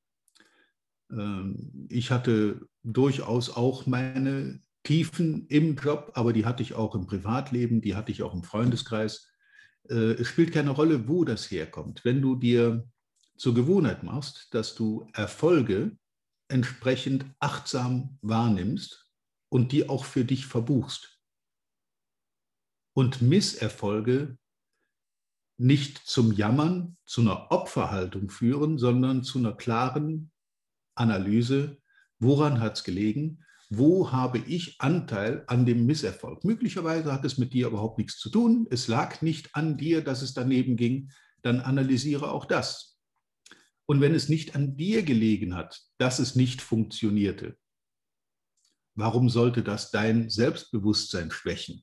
Ähm, 1.11 1.87
ich 1.89 2.11
hatte 2.11 2.67
durchaus 2.83 3.51
auch 3.51 3.87
meine 3.87 4.61
Tiefen 4.83 5.47
im 5.47 5.77
Job, 5.77 6.13
aber 6.15 6.33
die 6.33 6.45
hatte 6.45 6.63
ich 6.63 6.75
auch 6.75 6.95
im 6.95 7.07
Privatleben, 7.07 7.81
die 7.81 7.95
hatte 7.95 8.11
ich 8.11 8.23
auch 8.23 8.35
im 8.35 8.43
Freundeskreis. 8.43 9.32
Äh, 9.89 10.13
es 10.13 10.29
spielt 10.29 10.53
keine 10.53 10.71
Rolle, 10.71 11.09
wo 11.09 11.25
das 11.25 11.51
herkommt. 11.51 12.05
Wenn 12.05 12.21
du 12.23 12.37
dir 12.37 12.89
zur 13.37 13.55
Gewohnheit 13.55 14.03
machst, 14.03 14.55
dass 14.55 14.75
du 14.75 15.09
Erfolge 15.15 15.97
entsprechend 16.49 17.25
achtsam 17.41 18.19
wahrnimmst 18.21 19.11
und 19.49 19.73
die 19.73 19.89
auch 19.89 20.05
für 20.05 20.25
dich 20.25 20.47
verbuchst. 20.47 21.19
Und 22.95 23.23
Misserfolge 23.23 24.39
nicht 25.59 25.99
zum 25.99 26.33
Jammern, 26.33 26.97
zu 27.07 27.23
einer 27.23 27.51
Opferhaltung 27.51 28.29
führen, 28.29 28.79
sondern 28.79 29.23
zu 29.23 29.39
einer 29.39 29.55
klaren 29.55 30.31
Analyse, 30.95 31.81
woran 32.19 32.61
hat 32.61 32.79
es 32.79 32.85
gelegen, 32.85 33.45
wo 33.75 34.13
habe 34.13 34.37
ich 34.39 34.81
Anteil 34.81 35.45
an 35.47 35.65
dem 35.65 35.87
Misserfolg. 35.87 36.45
Möglicherweise 36.45 37.11
hat 37.11 37.25
es 37.25 37.39
mit 37.39 37.55
dir 37.55 37.69
überhaupt 37.69 37.97
nichts 37.97 38.19
zu 38.19 38.29
tun, 38.29 38.67
es 38.71 38.87
lag 38.87 39.23
nicht 39.23 39.55
an 39.55 39.79
dir, 39.79 40.05
dass 40.05 40.21
es 40.21 40.35
daneben 40.35 40.77
ging, 40.77 41.11
dann 41.41 41.61
analysiere 41.61 42.31
auch 42.31 42.45
das. 42.45 42.99
Und 43.87 44.03
wenn 44.03 44.15
es 44.15 44.29
nicht 44.29 44.55
an 44.57 44.77
dir 44.77 45.03
gelegen 45.03 45.55
hat, 45.55 45.81
dass 45.97 46.19
es 46.19 46.37
nicht 46.37 46.61
funktionierte, 46.61 47.57
warum 48.95 49.31
sollte 49.31 49.63
das 49.63 49.91
dein 49.91 50.29
Selbstbewusstsein 50.29 51.31
schwächen? 51.31 51.83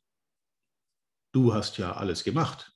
Du 1.32 1.56
hast 1.56 1.80
ja 1.80 1.94
alles 1.94 2.24
gemacht. 2.24 2.72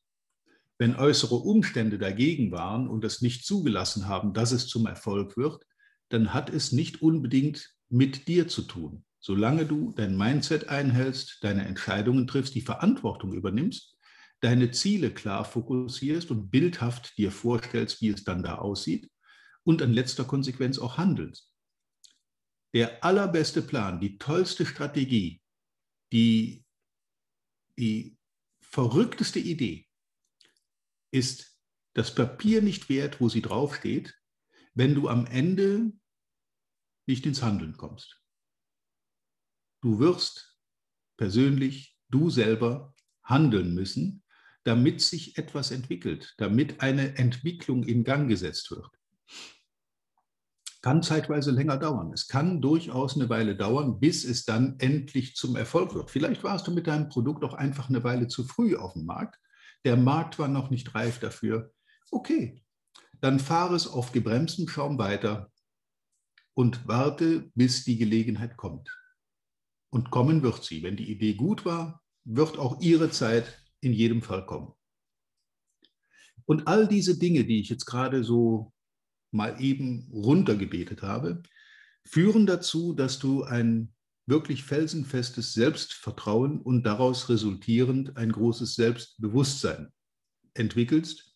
Wenn 0.79 0.95
äußere 0.95 1.35
Umstände 1.35 1.99
dagegen 1.99 2.51
waren 2.51 2.87
und 2.87 3.05
es 3.05 3.21
nicht 3.21 3.45
zugelassen 3.45 4.07
haben, 4.07 4.33
dass 4.33 4.51
es 4.51 4.67
zum 4.67 4.87
Erfolg 4.87 5.37
wird, 5.37 5.63
dann 6.09 6.33
hat 6.33 6.49
es 6.49 6.71
nicht 6.71 7.03
unbedingt 7.03 7.75
mit 7.93 8.27
dir 8.27 8.47
zu 8.47 8.63
tun. 8.63 9.05
Solange 9.19 9.65
du 9.67 9.93
dein 9.93 10.17
Mindset 10.17 10.67
einhältst, 10.67 11.37
deine 11.43 11.65
Entscheidungen 11.65 12.25
triffst, 12.25 12.55
die 12.55 12.61
Verantwortung 12.61 13.33
übernimmst, 13.33 13.95
deine 14.41 14.71
Ziele 14.71 15.13
klar 15.13 15.45
fokussierst 15.45 16.31
und 16.31 16.49
bildhaft 16.49 17.17
dir 17.17 17.31
vorstellst, 17.31 18.01
wie 18.01 18.09
es 18.09 18.23
dann 18.23 18.41
da 18.41 18.55
aussieht 18.55 19.11
und 19.63 19.79
in 19.79 19.93
letzter 19.93 20.25
Konsequenz 20.25 20.79
auch 20.79 20.97
handelst. 20.97 21.53
Der 22.73 23.03
allerbeste 23.03 23.61
Plan, 23.61 24.01
die 24.01 24.17
tollste 24.17 24.65
Strategie, 24.65 25.41
die, 26.11 26.65
die 27.77 28.17
verrückteste 28.59 29.39
Idee 29.39 29.87
ist 31.11 31.59
das 31.93 32.15
Papier 32.15 32.63
nicht 32.63 32.89
wert, 32.89 33.21
wo 33.21 33.29
sie 33.29 33.43
draufsteht, 33.43 34.15
wenn 34.73 34.95
du 34.95 35.07
am 35.07 35.27
Ende 35.27 35.93
nicht 37.05 37.25
ins 37.25 37.41
Handeln 37.41 37.77
kommst. 37.77 38.21
Du 39.81 39.99
wirst 39.99 40.57
persönlich, 41.17 41.97
du 42.09 42.29
selber 42.29 42.93
handeln 43.23 43.73
müssen, 43.73 44.23
damit 44.63 45.01
sich 45.01 45.37
etwas 45.37 45.71
entwickelt, 45.71 46.33
damit 46.37 46.81
eine 46.81 47.17
Entwicklung 47.17 47.83
in 47.83 48.03
Gang 48.03 48.29
gesetzt 48.29 48.71
wird. 48.71 48.87
Kann 50.81 51.01
zeitweise 51.03 51.51
länger 51.51 51.77
dauern. 51.77 52.11
Es 52.13 52.27
kann 52.27 52.61
durchaus 52.61 53.15
eine 53.15 53.29
Weile 53.29 53.55
dauern, 53.55 53.99
bis 53.99 54.25
es 54.25 54.45
dann 54.45 54.79
endlich 54.79 55.35
zum 55.35 55.55
Erfolg 55.55 55.93
wird. 55.93 56.11
Vielleicht 56.11 56.43
warst 56.43 56.67
du 56.67 56.71
mit 56.71 56.87
deinem 56.87 57.09
Produkt 57.09 57.43
auch 57.43 57.53
einfach 57.53 57.89
eine 57.89 58.03
Weile 58.03 58.27
zu 58.27 58.43
früh 58.45 58.75
auf 58.75 58.93
dem 58.93 59.05
Markt 59.05 59.39
der 59.85 59.97
Markt 59.97 60.39
war 60.39 60.47
noch 60.47 60.69
nicht 60.69 60.95
reif 60.95 61.19
dafür. 61.19 61.73
Okay, 62.11 62.63
dann 63.19 63.39
fahre 63.39 63.75
es 63.75 63.87
auf 63.87 64.11
gebremstem 64.11 64.67
Schaum 64.67 64.97
weiter 64.97 65.51
und 66.53 66.87
warte, 66.87 67.51
bis 67.55 67.83
die 67.83 67.97
Gelegenheit 67.97 68.57
kommt. 68.57 68.89
Und 69.89 70.11
kommen 70.11 70.41
wird 70.41 70.63
sie. 70.63 70.83
Wenn 70.83 70.97
die 70.97 71.11
Idee 71.11 71.33
gut 71.33 71.65
war, 71.65 72.01
wird 72.23 72.57
auch 72.57 72.81
ihre 72.81 73.09
Zeit 73.11 73.59
in 73.81 73.93
jedem 73.93 74.21
Fall 74.21 74.45
kommen. 74.45 74.73
Und 76.45 76.67
all 76.67 76.87
diese 76.87 77.17
Dinge, 77.17 77.45
die 77.45 77.59
ich 77.59 77.69
jetzt 77.69 77.85
gerade 77.85 78.23
so 78.23 78.73
mal 79.31 79.61
eben 79.61 80.09
runtergebetet 80.11 81.01
habe, 81.01 81.41
führen 82.05 82.45
dazu, 82.45 82.93
dass 82.93 83.19
du 83.19 83.43
ein 83.43 83.93
wirklich 84.25 84.63
felsenfestes 84.63 85.53
Selbstvertrauen 85.53 86.61
und 86.61 86.83
daraus 86.83 87.29
resultierend 87.29 88.15
ein 88.17 88.31
großes 88.31 88.75
Selbstbewusstsein 88.75 89.91
entwickelst. 90.53 91.35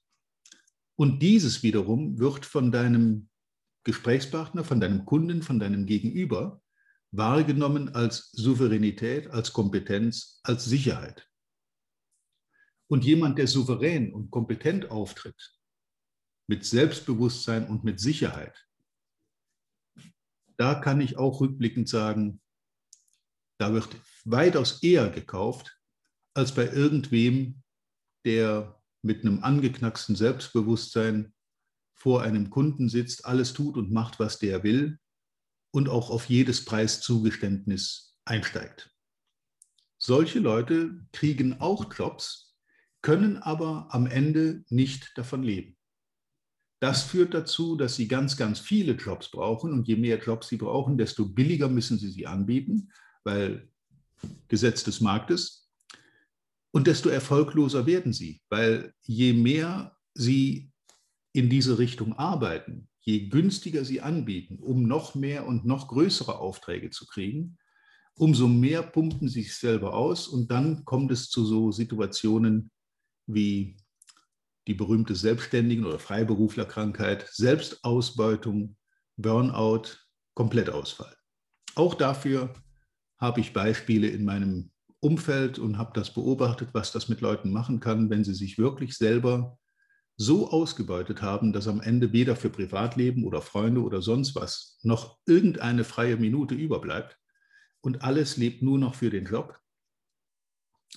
Und 0.95 1.21
dieses 1.21 1.63
wiederum 1.63 2.17
wird 2.17 2.45
von 2.45 2.71
deinem 2.71 3.29
Gesprächspartner, 3.87 4.65
von 4.65 4.81
deinem 4.81 5.05
Kunden, 5.05 5.41
von 5.41 5.59
deinem 5.59 5.85
Gegenüber 5.85 6.61
wahrgenommen 7.11 7.95
als 7.95 8.31
Souveränität, 8.33 9.29
als 9.31 9.53
Kompetenz, 9.53 10.41
als 10.43 10.65
Sicherheit. 10.65 11.25
Und 12.89 13.05
jemand, 13.05 13.37
der 13.37 13.47
souverän 13.47 14.13
und 14.13 14.29
kompetent 14.29 14.91
auftritt, 14.91 15.57
mit 16.47 16.65
Selbstbewusstsein 16.65 17.65
und 17.69 17.85
mit 17.85 18.01
Sicherheit, 18.01 18.67
da 20.57 20.75
kann 20.75 20.99
ich 20.99 21.17
auch 21.17 21.39
rückblickend 21.39 21.87
sagen, 21.87 22.41
da 23.57 23.71
wird 23.71 23.95
weitaus 24.25 24.83
eher 24.83 25.09
gekauft 25.09 25.79
als 26.33 26.53
bei 26.53 26.67
irgendwem, 26.67 27.63
der 28.25 28.81
mit 29.01 29.21
einem 29.21 29.43
angeknacksten 29.43 30.17
Selbstbewusstsein 30.17 31.33
vor 31.97 32.21
einem 32.21 32.49
Kunden 32.49 32.89
sitzt, 32.89 33.25
alles 33.25 33.53
tut 33.53 33.75
und 33.75 33.91
macht, 33.91 34.19
was 34.19 34.39
der 34.39 34.63
will 34.63 34.99
und 35.71 35.89
auch 35.89 36.09
auf 36.09 36.25
jedes 36.25 36.63
Preiszugeständnis 36.63 38.17
einsteigt. 38.23 38.91
Solche 39.97 40.39
Leute 40.39 41.05
kriegen 41.11 41.59
auch 41.59 41.93
Jobs, 41.93 42.55
können 43.01 43.37
aber 43.37 43.87
am 43.89 44.05
Ende 44.07 44.63
nicht 44.69 45.17
davon 45.17 45.43
leben. 45.43 45.75
Das 46.79 47.01
führt 47.01 47.33
dazu, 47.33 47.75
dass 47.75 47.95
sie 47.95 48.07
ganz, 48.07 48.37
ganz 48.37 48.59
viele 48.59 48.93
Jobs 48.93 49.31
brauchen 49.31 49.73
und 49.73 49.87
je 49.87 49.95
mehr 49.95 50.19
Jobs 50.19 50.47
sie 50.47 50.57
brauchen, 50.57 50.97
desto 50.97 51.27
billiger 51.27 51.67
müssen 51.67 51.97
sie 51.97 52.11
sie 52.11 52.27
anbieten 52.27 52.91
weil 53.27 53.69
Gesetz 54.47 54.85
des 54.85 55.01
Marktes. 55.01 55.69
Und 56.71 56.87
desto 56.87 57.09
erfolgloser 57.09 57.85
werden 57.85 58.13
sie, 58.13 58.41
weil 58.49 58.93
je 59.01 59.33
mehr 59.33 59.97
sie 60.13 60.71
in 61.37 61.51
diese 61.51 61.77
Richtung 61.77 62.17
arbeiten, 62.17 62.89
je 63.01 63.29
günstiger 63.29 63.85
sie 63.85 64.01
anbieten, 64.01 64.57
um 64.57 64.87
noch 64.87 65.13
mehr 65.13 65.45
und 65.45 65.65
noch 65.65 65.87
größere 65.87 66.39
Aufträge 66.39 66.89
zu 66.89 67.05
kriegen, 67.05 67.59
umso 68.15 68.47
mehr 68.47 68.81
pumpen 68.81 69.29
sie 69.29 69.43
sich 69.43 69.55
selber 69.55 69.93
aus 69.93 70.27
und 70.27 70.49
dann 70.49 70.83
kommt 70.83 71.11
es 71.11 71.29
zu 71.29 71.45
so 71.45 71.71
Situationen 71.71 72.71
wie 73.27 73.77
die 74.65 74.73
berühmte 74.73 75.13
Selbstständigen- 75.13 75.85
oder 75.85 75.99
Freiberuflerkrankheit, 75.99 77.29
Selbstausbeutung, 77.31 78.75
Burnout, 79.15 79.83
Komplettausfall. 80.33 81.15
Auch 81.75 81.93
dafür 81.93 82.51
habe 83.19 83.41
ich 83.41 83.53
Beispiele 83.53 84.07
in 84.07 84.25
meinem 84.25 84.71
Umfeld 85.01 85.59
und 85.59 85.77
habe 85.77 85.91
das 85.93 86.11
beobachtet, 86.11 86.69
was 86.73 86.91
das 86.91 87.09
mit 87.09 87.21
Leuten 87.21 87.51
machen 87.51 87.79
kann, 87.79 88.09
wenn 88.09 88.23
sie 88.23 88.33
sich 88.33 88.57
wirklich 88.57 88.97
selber 88.97 89.59
so 90.17 90.49
ausgebeutet 90.49 91.21
haben, 91.21 91.53
dass 91.53 91.67
am 91.67 91.79
Ende 91.79 92.11
weder 92.11 92.35
für 92.35 92.49
Privatleben 92.49 93.23
oder 93.23 93.41
Freunde 93.41 93.81
oder 93.81 94.01
sonst 94.01 94.35
was 94.35 94.79
noch 94.81 95.19
irgendeine 95.27 95.83
freie 95.83 96.17
Minute 96.17 96.55
überbleibt 96.55 97.17
und 97.81 98.01
alles 98.01 98.35
lebt 98.35 98.63
nur 98.63 98.79
noch 98.79 98.95
für 98.95 99.11
den 99.11 99.25
Job. 99.25 99.59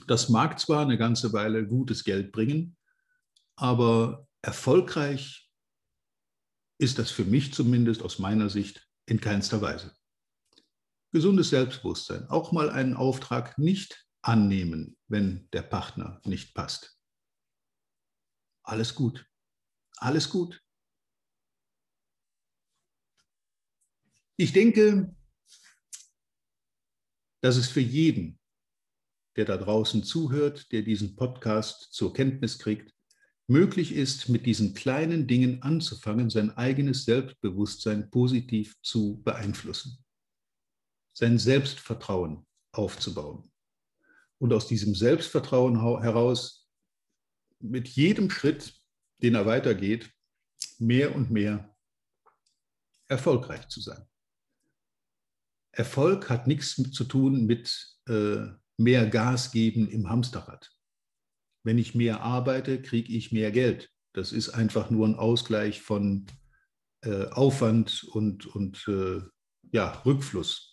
Das 0.07 0.31
mag 0.31 0.59
zwar 0.59 0.83
eine 0.83 0.97
ganze 0.97 1.33
Weile 1.35 1.67
gutes 1.67 2.05
Geld 2.05 2.33
bringen, 2.33 2.77
aber 3.57 4.27
erfolgreich 4.41 5.51
ist 6.79 6.99
das 6.99 7.11
für 7.11 7.25
mich 7.25 7.53
zumindest 7.53 8.03
aus 8.03 8.19
meiner 8.19 8.49
Sicht 8.49 8.89
in 9.05 9.21
keinster 9.21 9.61
Weise. 9.61 9.95
Gesundes 11.13 11.51
Selbstbewusstsein. 11.51 12.27
Auch 12.31 12.53
mal 12.53 12.71
einen 12.71 12.95
Auftrag 12.95 13.59
nicht 13.59 14.07
annehmen, 14.23 14.97
wenn 15.09 15.49
der 15.53 15.63
Partner 15.63 16.21
nicht 16.25 16.55
passt. 16.55 17.00
Alles 18.71 18.95
gut. 18.95 19.27
Alles 19.97 20.31
gut. 20.31 20.63
Ich 24.37 24.53
denke, 24.53 25.15
dass 27.43 27.57
es 27.57 27.69
für 27.69 27.81
jeden, 27.81 28.39
der 29.37 29.45
da 29.45 29.57
draußen 29.57 30.05
zuhört, 30.05 30.71
der 30.73 30.83
diesen 30.83 31.17
Podcast 31.17 31.93
zur 31.93 32.13
Kenntnis 32.13 32.59
kriegt, 32.59 32.95
möglich 33.49 33.93
ist, 33.93 34.29
mit 34.29 34.47
diesen 34.47 34.75
kleinen 34.75 35.27
Dingen 35.27 35.63
anzufangen, 35.63 36.31
sein 36.31 36.51
eigenes 36.57 37.05
Selbstbewusstsein 37.05 38.11
positiv 38.11 38.77
zu 38.83 39.21
beeinflussen 39.23 40.03
sein 41.13 41.39
Selbstvertrauen 41.39 42.47
aufzubauen. 42.73 43.51
Und 44.39 44.55
aus 44.55 44.67
diesem 44.67 44.95
Selbstvertrauen 44.95 45.79
heraus 46.01 46.60
mit 47.61 47.89
jedem 47.89 48.31
Schritt, 48.31 48.75
den 49.23 49.35
er 49.35 49.47
weitergeht, 49.47 50.11
mehr 50.79 51.15
und 51.15 51.31
mehr 51.31 51.75
erfolgreich 53.09 53.69
zu 53.69 53.81
sein. 53.81 54.07
Erfolg 55.73 56.29
hat 56.31 56.47
nichts 56.47 56.75
zu 56.75 57.05
tun 57.05 57.47
mit 57.47 57.97
äh, 58.09 58.47
mehr 58.77 59.07
Gas 59.09 59.53
geben 59.53 59.89
im 59.89 60.09
Hamsterrad. 60.09 60.71
Wenn 61.65 61.79
ich 61.79 61.95
mehr 61.95 62.23
arbeite, 62.23 62.81
kriege 62.81 63.13
ich 63.13 63.33
mehr 63.33 63.53
Geld. 63.53 63.91
Das 64.15 64.33
ist 64.33 64.51
einfach 64.51 64.91
nur 64.91 65.07
ein 65.07 65.15
Ausgleich 65.15 65.83
von 65.83 66.27
äh, 67.03 67.27
Aufwand 67.27 68.05
und, 68.05 68.47
und 68.47 68.87
äh, 68.89 69.21
ja, 69.73 70.03
Rückfluss. 70.05 70.70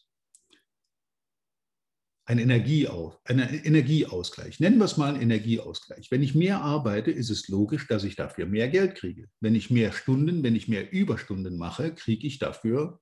Ein 2.28 2.40
Energieaus 2.40 3.16
ein 3.24 3.40
Energieausgleich. 3.40 4.60
Nennen 4.60 4.78
wir 4.78 4.86
es 4.86 4.98
mal 4.98 5.14
einen 5.14 5.22
Energieausgleich. 5.22 6.12
Wenn 6.12 6.22
ich 6.22 6.36
mehr 6.36 6.62
arbeite, 6.62 7.10
ist 7.10 7.30
es 7.30 7.48
logisch, 7.48 7.88
dass 7.88 8.04
ich 8.04 8.18
dafür 8.18 8.46
mehr 8.46 8.68
Geld 8.68 8.96
kriege. 8.96 9.30
Wenn 9.40 9.56
ich 9.56 9.70
mehr 9.70 9.94
Stunden, 9.94 10.44
wenn 10.44 10.56
ich 10.56 10.68
mehr 10.68 10.92
Überstunden 10.92 11.58
mache, 11.58 11.96
kriege 11.96 12.28
ich 12.28 12.38
dafür 12.38 13.00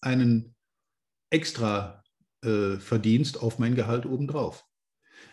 einen 0.00 0.56
extra 1.30 2.02
äh, 2.42 2.78
Verdienst 2.78 3.40
auf 3.40 3.60
mein 3.60 3.76
Gehalt 3.76 4.06
obendrauf. 4.06 4.64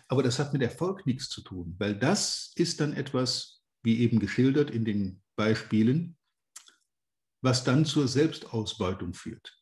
Aber 0.06 0.22
das 0.22 0.38
hat 0.38 0.52
mit 0.52 0.62
Erfolg 0.62 1.04
nichts 1.04 1.28
zu 1.28 1.42
tun, 1.42 1.74
weil 1.78 1.98
das 1.98 2.52
ist 2.54 2.80
dann 2.80 2.92
etwas, 2.92 3.60
wie 3.82 3.98
eben 3.98 4.20
geschildert 4.20 4.70
in 4.70 4.84
den 4.84 5.22
Beispielen, 5.34 6.16
was 7.42 7.64
dann 7.64 7.84
zur 7.84 8.06
Selbstausbeutung 8.06 9.14
führt. 9.14 9.56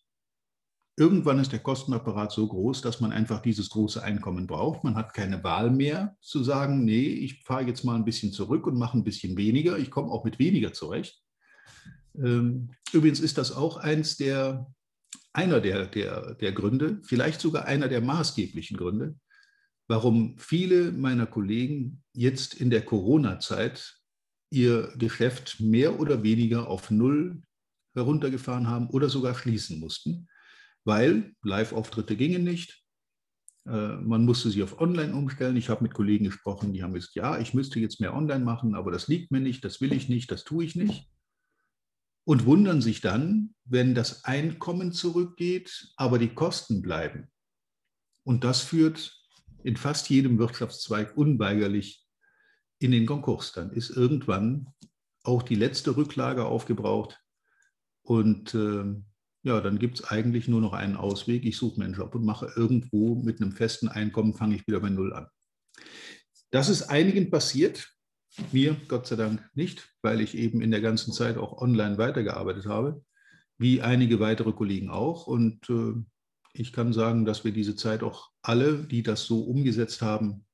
Irgendwann 0.96 1.40
ist 1.40 1.50
der 1.50 1.58
Kostenapparat 1.58 2.30
so 2.30 2.46
groß, 2.46 2.80
dass 2.80 3.00
man 3.00 3.10
einfach 3.10 3.42
dieses 3.42 3.70
große 3.70 4.00
Einkommen 4.00 4.46
braucht. 4.46 4.84
Man 4.84 4.94
hat 4.94 5.12
keine 5.12 5.42
Wahl 5.42 5.70
mehr 5.70 6.16
zu 6.20 6.44
sagen, 6.44 6.84
nee, 6.84 7.06
ich 7.06 7.42
fahre 7.42 7.64
jetzt 7.64 7.84
mal 7.84 7.96
ein 7.96 8.04
bisschen 8.04 8.30
zurück 8.32 8.66
und 8.68 8.78
mache 8.78 8.96
ein 8.96 9.02
bisschen 9.02 9.36
weniger. 9.36 9.76
Ich 9.76 9.90
komme 9.90 10.12
auch 10.12 10.24
mit 10.24 10.38
weniger 10.38 10.72
zurecht. 10.72 11.20
Ähm, 12.16 12.70
übrigens 12.92 13.18
ist 13.18 13.38
das 13.38 13.50
auch 13.50 13.76
eins 13.76 14.16
der, 14.16 14.72
einer 15.32 15.60
der, 15.60 15.86
der, 15.86 16.34
der 16.34 16.52
Gründe, 16.52 17.00
vielleicht 17.02 17.40
sogar 17.40 17.64
einer 17.64 17.88
der 17.88 18.00
maßgeblichen 18.00 18.76
Gründe, 18.76 19.16
warum 19.88 20.38
viele 20.38 20.92
meiner 20.92 21.26
Kollegen 21.26 22.04
jetzt 22.12 22.54
in 22.54 22.70
der 22.70 22.84
Corona-Zeit 22.84 23.98
ihr 24.50 24.92
Geschäft 24.96 25.58
mehr 25.58 25.98
oder 25.98 26.22
weniger 26.22 26.68
auf 26.68 26.92
Null 26.92 27.42
heruntergefahren 27.94 28.68
haben 28.68 28.88
oder 28.90 29.08
sogar 29.08 29.34
schließen 29.34 29.80
mussten 29.80 30.28
weil 30.84 31.34
Live-Auftritte 31.42 32.16
gingen 32.16 32.44
nicht. 32.44 32.82
Äh, 33.66 33.96
man 33.96 34.24
musste 34.24 34.50
sie 34.50 34.62
auf 34.62 34.80
Online 34.80 35.14
umstellen. 35.14 35.56
Ich 35.56 35.68
habe 35.68 35.82
mit 35.82 35.94
Kollegen 35.94 36.26
gesprochen, 36.26 36.72
die 36.72 36.82
haben 36.82 36.92
gesagt, 36.92 37.14
ja, 37.14 37.38
ich 37.38 37.54
müsste 37.54 37.80
jetzt 37.80 38.00
mehr 38.00 38.14
Online 38.14 38.44
machen, 38.44 38.74
aber 38.74 38.90
das 38.90 39.08
liegt 39.08 39.30
mir 39.30 39.40
nicht, 39.40 39.64
das 39.64 39.80
will 39.80 39.92
ich 39.92 40.08
nicht, 40.08 40.30
das 40.30 40.44
tue 40.44 40.64
ich 40.64 40.76
nicht. 40.76 41.08
Und 42.26 42.46
wundern 42.46 42.80
sich 42.80 43.00
dann, 43.00 43.54
wenn 43.64 43.94
das 43.94 44.24
Einkommen 44.24 44.92
zurückgeht, 44.92 45.92
aber 45.96 46.18
die 46.18 46.34
Kosten 46.34 46.80
bleiben. 46.80 47.30
Und 48.22 48.44
das 48.44 48.62
führt 48.62 49.14
in 49.62 49.76
fast 49.76 50.08
jedem 50.08 50.38
Wirtschaftszweig 50.38 51.16
unweigerlich 51.16 52.06
in 52.78 52.92
den 52.92 53.06
Konkurs. 53.06 53.52
Dann 53.52 53.72
ist 53.72 53.90
irgendwann 53.90 54.68
auch 55.22 55.42
die 55.42 55.54
letzte 55.54 55.96
Rücklage 55.96 56.44
aufgebraucht 56.44 57.20
und 58.02 58.54
äh, 58.54 58.84
ja, 59.44 59.60
dann 59.60 59.78
gibt 59.78 60.00
es 60.00 60.04
eigentlich 60.08 60.48
nur 60.48 60.62
noch 60.62 60.72
einen 60.72 60.96
Ausweg. 60.96 61.44
Ich 61.44 61.58
suche 61.58 61.78
mir 61.78 61.84
einen 61.84 61.94
Job 61.94 62.14
und 62.14 62.24
mache 62.24 62.50
irgendwo 62.56 63.14
mit 63.14 63.40
einem 63.40 63.52
festen 63.52 63.88
Einkommen, 63.88 64.32
fange 64.32 64.56
ich 64.56 64.66
wieder 64.66 64.80
bei 64.80 64.88
Null 64.88 65.12
an. 65.12 65.28
Das 66.50 66.70
ist 66.70 66.84
einigen 66.84 67.30
passiert, 67.30 67.92
mir 68.52 68.74
Gott 68.88 69.06
sei 69.06 69.16
Dank 69.16 69.46
nicht, 69.54 69.94
weil 70.00 70.22
ich 70.22 70.34
eben 70.36 70.62
in 70.62 70.70
der 70.70 70.80
ganzen 70.80 71.12
Zeit 71.12 71.36
auch 71.36 71.60
online 71.60 71.98
weitergearbeitet 71.98 72.64
habe, 72.64 73.04
wie 73.58 73.82
einige 73.82 74.18
weitere 74.18 74.52
Kollegen 74.52 74.88
auch. 74.88 75.26
Und 75.26 75.68
äh, 75.68 75.92
ich 76.54 76.72
kann 76.72 76.94
sagen, 76.94 77.26
dass 77.26 77.44
wir 77.44 77.52
diese 77.52 77.76
Zeit 77.76 78.02
auch 78.02 78.30
alle, 78.40 78.84
die 78.84 79.02
das 79.02 79.24
so 79.24 79.42
umgesetzt 79.42 80.00
haben, 80.00 80.46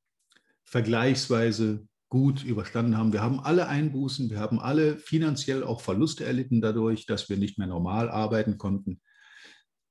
vergleichsweise 0.64 1.86
gut 2.10 2.42
überstanden 2.42 2.98
haben. 2.98 3.12
Wir 3.12 3.22
haben 3.22 3.40
alle 3.40 3.68
Einbußen, 3.68 4.30
wir 4.30 4.40
haben 4.40 4.58
alle 4.58 4.98
finanziell 4.98 5.62
auch 5.62 5.80
Verluste 5.80 6.24
erlitten 6.24 6.60
dadurch, 6.60 7.06
dass 7.06 7.28
wir 7.28 7.36
nicht 7.36 7.56
mehr 7.56 7.68
normal 7.68 8.10
arbeiten 8.10 8.58
konnten. 8.58 9.00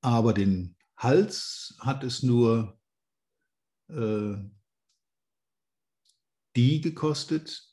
Aber 0.02 0.34
den 0.34 0.76
Hals 0.98 1.76
hat 1.80 2.04
es 2.04 2.22
nur 2.22 2.78
äh, 3.88 4.34
die 6.56 6.82
gekostet, 6.82 7.66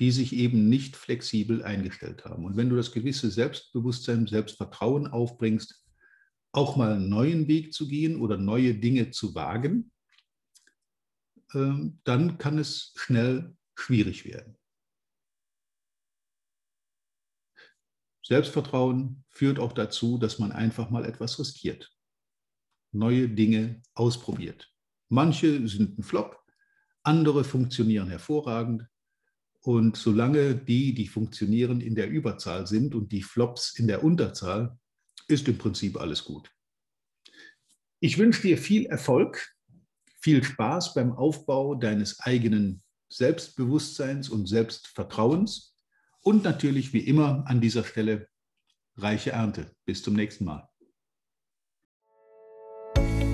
die 0.00 0.10
sich 0.12 0.34
eben 0.34 0.70
nicht 0.70 0.96
flexibel 0.96 1.62
eingestellt 1.62 2.24
haben. 2.24 2.46
Und 2.46 2.56
wenn 2.56 2.70
du 2.70 2.76
das 2.76 2.92
gewisse 2.92 3.30
Selbstbewusstsein, 3.30 4.26
Selbstvertrauen 4.26 5.08
aufbringst, 5.08 5.84
auch 6.52 6.76
mal 6.76 6.94
einen 6.94 7.10
neuen 7.10 7.48
Weg 7.48 7.74
zu 7.74 7.86
gehen 7.86 8.18
oder 8.18 8.38
neue 8.38 8.74
Dinge 8.74 9.10
zu 9.10 9.34
wagen, 9.34 9.92
äh, 11.52 11.90
dann 12.04 12.38
kann 12.38 12.58
es 12.58 12.94
schnell 12.96 13.56
schwierig 13.74 14.24
werden. 14.24 14.56
Selbstvertrauen 18.22 19.24
führt 19.28 19.58
auch 19.58 19.72
dazu, 19.72 20.18
dass 20.18 20.38
man 20.38 20.52
einfach 20.52 20.90
mal 20.90 21.04
etwas 21.04 21.38
riskiert, 21.38 21.92
neue 22.92 23.28
Dinge 23.28 23.82
ausprobiert. 23.94 24.72
Manche 25.08 25.66
sind 25.66 25.98
ein 25.98 26.04
Flop, 26.04 26.40
andere 27.02 27.44
funktionieren 27.44 28.08
hervorragend. 28.08 28.86
Und 29.62 29.96
solange 29.96 30.54
die, 30.54 30.94
die 30.94 31.08
funktionieren, 31.08 31.80
in 31.80 31.94
der 31.94 32.08
Überzahl 32.08 32.66
sind 32.66 32.94
und 32.94 33.12
die 33.12 33.22
Flops 33.22 33.78
in 33.78 33.88
der 33.88 34.04
Unterzahl, 34.04 34.78
ist 35.28 35.48
im 35.48 35.58
Prinzip 35.58 36.00
alles 36.00 36.24
gut. 36.24 36.50
Ich 37.98 38.16
wünsche 38.16 38.42
dir 38.42 38.56
viel 38.56 38.86
Erfolg, 38.86 39.54
viel 40.20 40.42
Spaß 40.42 40.94
beim 40.94 41.12
Aufbau 41.12 41.74
deines 41.74 42.20
eigenen 42.20 42.82
Selbstbewusstseins 43.10 44.28
und 44.28 44.46
Selbstvertrauens 44.46 45.76
und 46.22 46.44
natürlich 46.44 46.92
wie 46.92 47.00
immer 47.00 47.44
an 47.46 47.60
dieser 47.60 47.84
Stelle 47.84 48.28
reiche 48.96 49.32
Ernte. 49.32 49.74
Bis 49.84 50.02
zum 50.02 50.14
nächsten 50.14 50.44
Mal. 50.44 50.69